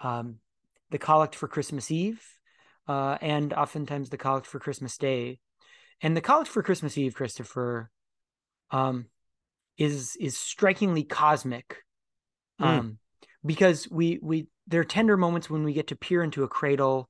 [0.00, 0.36] Um,
[0.90, 2.22] the collect for christmas eve
[2.86, 5.40] uh, and oftentimes the collect for christmas day
[6.00, 7.90] and the Collect for Christmas Eve, Christopher,
[8.70, 9.06] um,
[9.76, 11.78] is is strikingly cosmic,
[12.58, 12.64] hmm.
[12.64, 12.96] um, mm.
[13.44, 17.08] because we we there are tender moments when we get to peer into a cradle,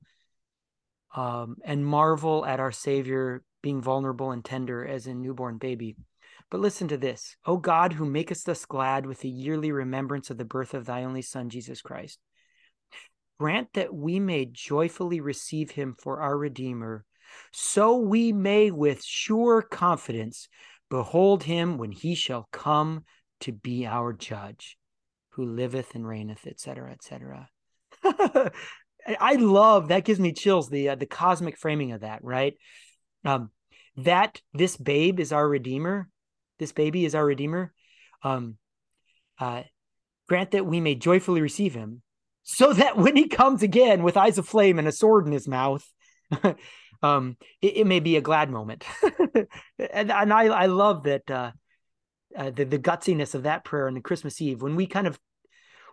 [1.15, 5.95] um, and marvel at our Savior being vulnerable and tender as a newborn baby.
[6.49, 10.37] But listen to this, O God, who makest us glad with the yearly remembrance of
[10.37, 12.17] the birth of Thy only Son Jesus Christ,
[13.39, 17.05] grant that we may joyfully receive Him for our Redeemer
[17.51, 20.47] so we may with sure confidence
[20.89, 23.03] behold him when he shall come
[23.41, 24.77] to be our judge,
[25.31, 27.49] who liveth and reigneth, etc., etc.
[29.19, 32.53] I love that gives me chills the uh, the cosmic framing of that, right?
[33.25, 33.49] Um,
[33.97, 36.09] that this babe is our redeemer,
[36.59, 37.73] this baby is our redeemer.
[38.23, 38.57] Um,
[39.39, 39.63] uh,
[40.27, 42.01] grant that we may joyfully receive him,
[42.43, 45.47] so that when he comes again with eyes of flame and a sword in his
[45.47, 45.85] mouth,
[47.01, 48.83] um, it, it, may be a glad moment.
[49.79, 51.51] and, and I, I love that uh,
[52.35, 55.19] uh, the, the gutsiness of that prayer on the Christmas Eve when we kind of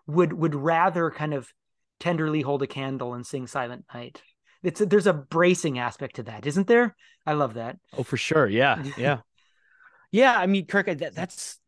[0.06, 1.52] would would rather kind of
[2.00, 4.22] tenderly hold a candle and sing Silent Night.
[4.62, 6.94] It's a, there's a bracing aspect to that, isn't there?
[7.24, 7.78] I love that.
[7.96, 8.46] Oh, for sure.
[8.46, 9.18] Yeah, yeah,
[10.10, 10.36] yeah.
[10.36, 11.58] I mean, Kirk, that, that's,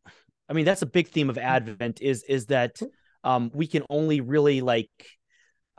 [0.47, 2.81] I mean, that's a big theme of Advent is is that
[3.23, 4.89] um, we can only really like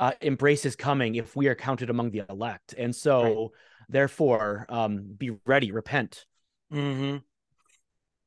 [0.01, 2.75] uh, embrace his coming if we are counted among the elect.
[2.77, 3.49] And so, right.
[3.91, 6.25] therefore, um, be ready, repent.
[6.73, 7.19] Mm-hmm.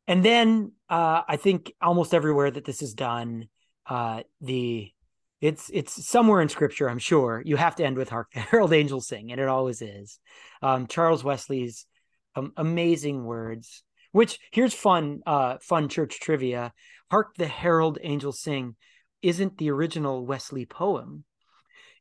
[0.08, 3.48] And then uh, I think almost everywhere that this is done,
[3.88, 4.92] uh, the
[5.42, 7.42] it's it's somewhere in scripture, I'm sure.
[7.44, 10.20] You have to end with "Hark the Herald Angels Sing," and it always is.
[10.62, 11.86] Um, Charles Wesley's
[12.36, 13.84] um, amazing words.
[14.12, 16.72] Which here's fun, uh, fun church trivia.
[17.10, 18.76] "Hark the Herald Angels Sing"
[19.24, 21.24] isn't the original Wesley poem.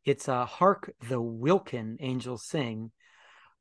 [0.05, 2.90] It's uh, "Hark the Welkin Angels Sing,"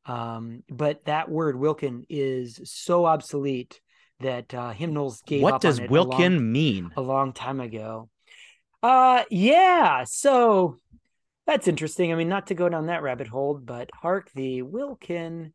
[0.06, 3.82] um, but that word "Welkin" is so obsolete
[4.20, 6.92] that uh, hymnals gave what up does on it Welkin a long, mean?
[6.96, 8.10] A long time ago.
[8.84, 10.04] Uh, yeah.
[10.06, 10.78] So
[11.46, 12.12] that's interesting.
[12.12, 15.54] I mean, not to go down that rabbit hole, but hark the Welkin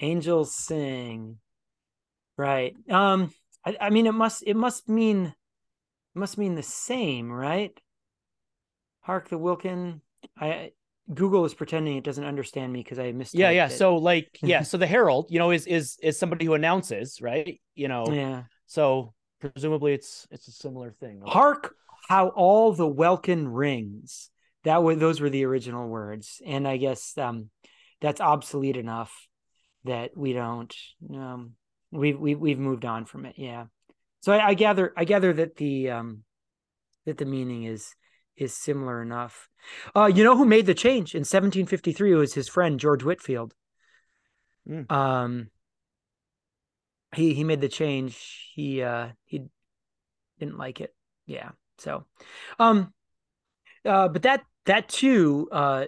[0.00, 1.38] angels sing.
[2.36, 2.74] Right.
[2.90, 3.32] Um.
[3.66, 7.72] I, I mean, it must it must mean it must mean the same, right?
[9.04, 10.00] Hark the Welkin.
[10.38, 10.72] I
[11.12, 13.34] Google is pretending it doesn't understand me because I missed.
[13.34, 13.66] Yeah, yeah.
[13.66, 13.72] It.
[13.72, 14.62] So like, yeah.
[14.62, 17.60] so the herald, you know, is is is somebody who announces, right?
[17.74, 18.06] You know.
[18.10, 18.44] Yeah.
[18.66, 21.22] So presumably, it's it's a similar thing.
[21.26, 21.74] Hark
[22.08, 24.30] how all the welkin rings.
[24.64, 27.50] That were those were the original words, and I guess um,
[28.00, 29.12] that's obsolete enough
[29.84, 30.74] that we don't.
[31.14, 31.52] Um,
[31.92, 33.34] we've we, we've moved on from it.
[33.36, 33.66] Yeah.
[34.22, 36.22] So I, I gather I gather that the um,
[37.04, 37.94] that the meaning is
[38.36, 39.48] is similar enough.
[39.94, 43.54] Uh, you know who made the change in 1753 it was his friend George Whitefield.
[44.68, 44.90] Mm.
[44.90, 45.50] Um,
[47.14, 48.50] he he made the change.
[48.54, 49.44] He uh he
[50.38, 50.94] didn't like it.
[51.26, 51.50] Yeah.
[51.78, 52.04] So,
[52.58, 52.92] um,
[53.84, 55.86] uh, but that that too uh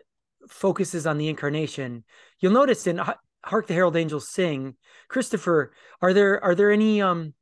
[0.49, 2.05] focuses on the incarnation.
[2.41, 3.01] You'll notice in
[3.45, 4.77] "Hark the Herald Angels Sing,"
[5.09, 7.35] Christopher, are there are there any um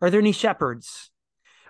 [0.00, 1.10] are there any shepherds?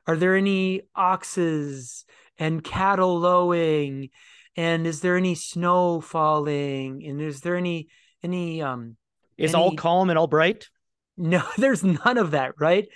[0.06, 2.04] Are there any oxes?
[2.42, 4.10] And cattle lowing
[4.56, 7.86] and is there any snow falling and is there any
[8.20, 8.96] any um
[9.38, 9.62] is any...
[9.62, 10.68] all calm and all bright?
[11.16, 12.88] No there's none of that right?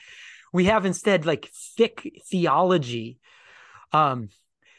[0.52, 3.18] We have instead like thick theology.
[3.92, 4.30] Um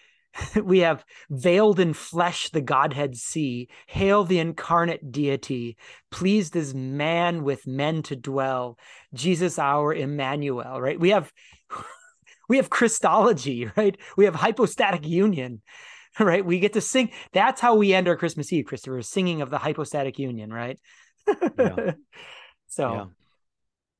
[0.61, 5.77] we have veiled in flesh the godhead see hail the incarnate deity
[6.11, 8.77] pleased as man with men to dwell
[9.13, 10.99] jesus our emmanuel right?
[10.99, 11.31] We have
[12.47, 13.97] we have Christology, right?
[14.15, 15.61] We have hypostatic union,
[16.19, 16.45] right?
[16.45, 17.11] We get to sing.
[17.33, 20.79] That's how we end our Christmas Eve, Christopher, singing of the hypostatic union, right?
[21.57, 21.91] Yeah.
[22.67, 23.05] so yeah.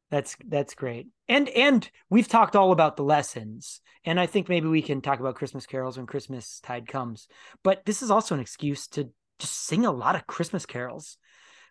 [0.10, 1.08] that's that's great.
[1.28, 3.82] And and we've talked all about the lessons.
[4.06, 7.28] And I think maybe we can talk about Christmas carols when Christmas tide comes.
[7.62, 11.18] But this is also an excuse to just sing a lot of Christmas carols,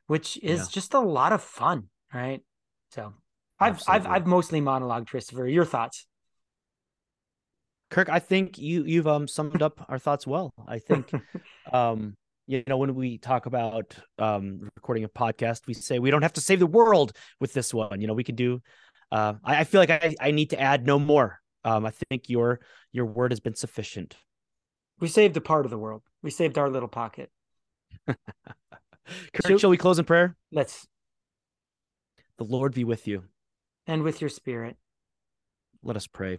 [0.06, 0.66] which is yeah.
[0.70, 2.42] just a lot of fun, right?
[2.90, 3.14] So
[3.58, 4.06] I've Absolutely.
[4.06, 5.46] I've I've mostly monologued, Christopher.
[5.46, 6.06] Your thoughts?
[7.90, 10.52] Kirk, I think you you've um summed up our thoughts well.
[10.66, 11.10] I think
[11.72, 12.16] um
[12.46, 16.32] you know when we talk about um recording a podcast, we say we don't have
[16.34, 18.00] to save the world with this one.
[18.00, 18.60] You know, we can do
[19.12, 21.40] uh I, I feel like I, I need to add no more.
[21.64, 22.60] Um I think your
[22.92, 24.16] your word has been sufficient.
[24.98, 26.02] We saved a part of the world.
[26.22, 27.30] We saved our little pocket.
[28.06, 30.36] Kirk, so, shall we close in prayer?
[30.50, 30.86] Let's.
[32.38, 33.24] The Lord be with you.
[33.86, 34.76] And with your spirit.
[35.82, 36.38] Let us pray.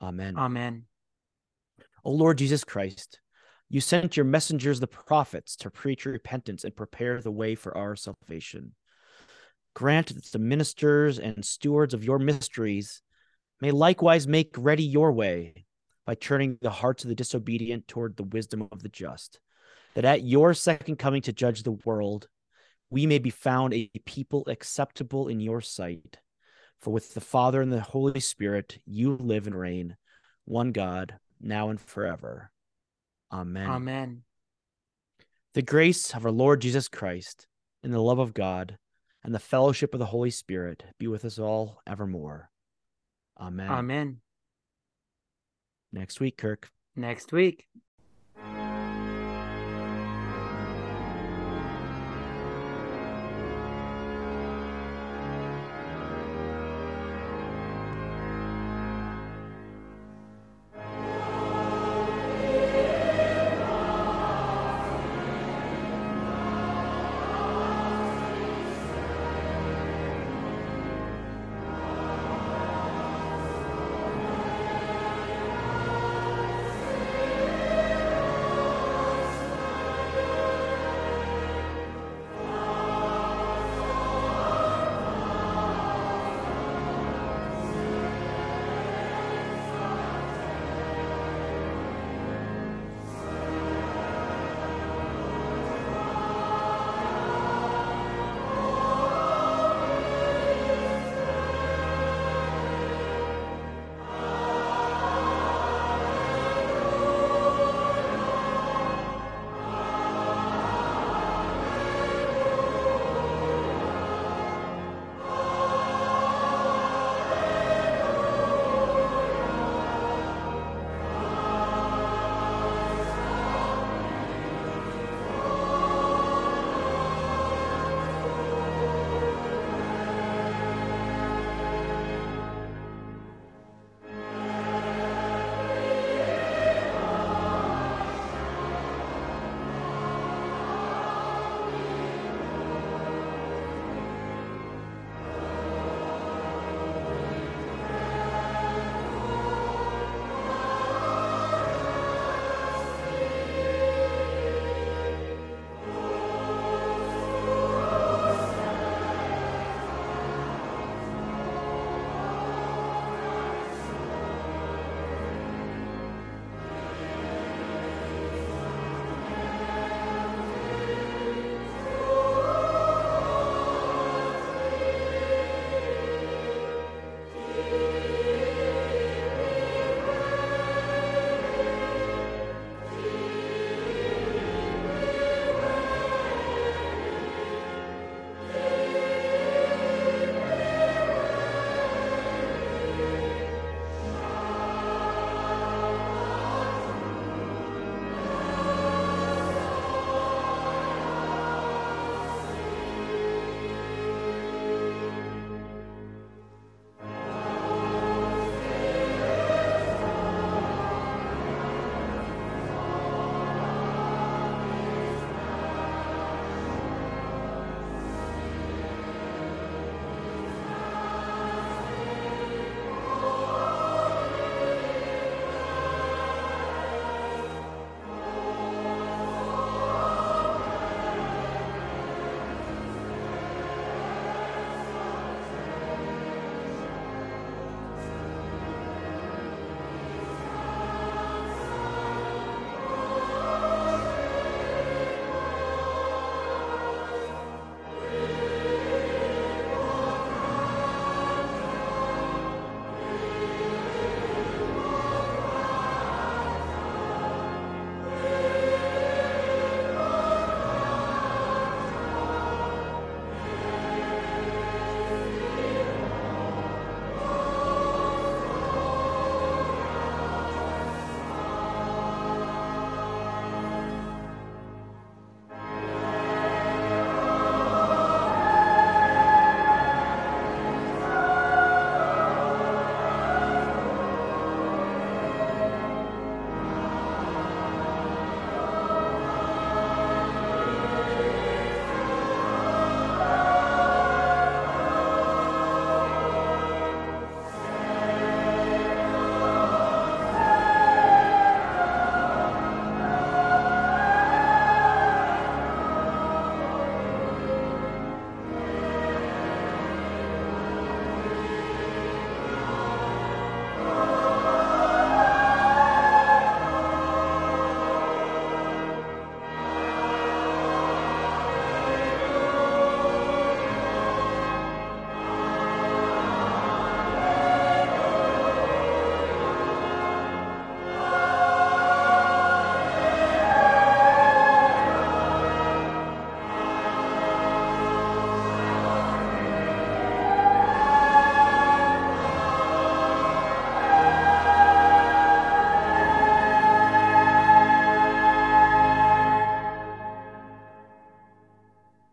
[0.00, 0.36] Amen.
[0.36, 0.84] Amen.
[2.04, 3.20] O Lord Jesus Christ,
[3.68, 7.94] you sent your messengers, the prophets, to preach repentance and prepare the way for our
[7.94, 8.74] salvation.
[9.74, 13.02] Grant that the ministers and stewards of your mysteries
[13.60, 15.66] may likewise make ready your way
[16.06, 19.38] by turning the hearts of the disobedient toward the wisdom of the just,
[19.94, 22.26] that at your second coming to judge the world,
[22.88, 26.18] we may be found a people acceptable in your sight
[26.80, 29.96] for with the Father and the Holy Spirit, you live and reign,
[30.44, 32.50] one God, now and forever.
[33.32, 33.68] Amen.
[33.68, 34.22] Amen.
[35.54, 37.46] The grace of our Lord Jesus Christ,
[37.82, 38.78] and the love of God,
[39.22, 42.50] and the fellowship of the Holy Spirit be with us all evermore.
[43.38, 43.68] Amen.
[43.68, 44.20] Amen.
[45.92, 46.70] Next week, Kirk.
[46.96, 47.66] Next week.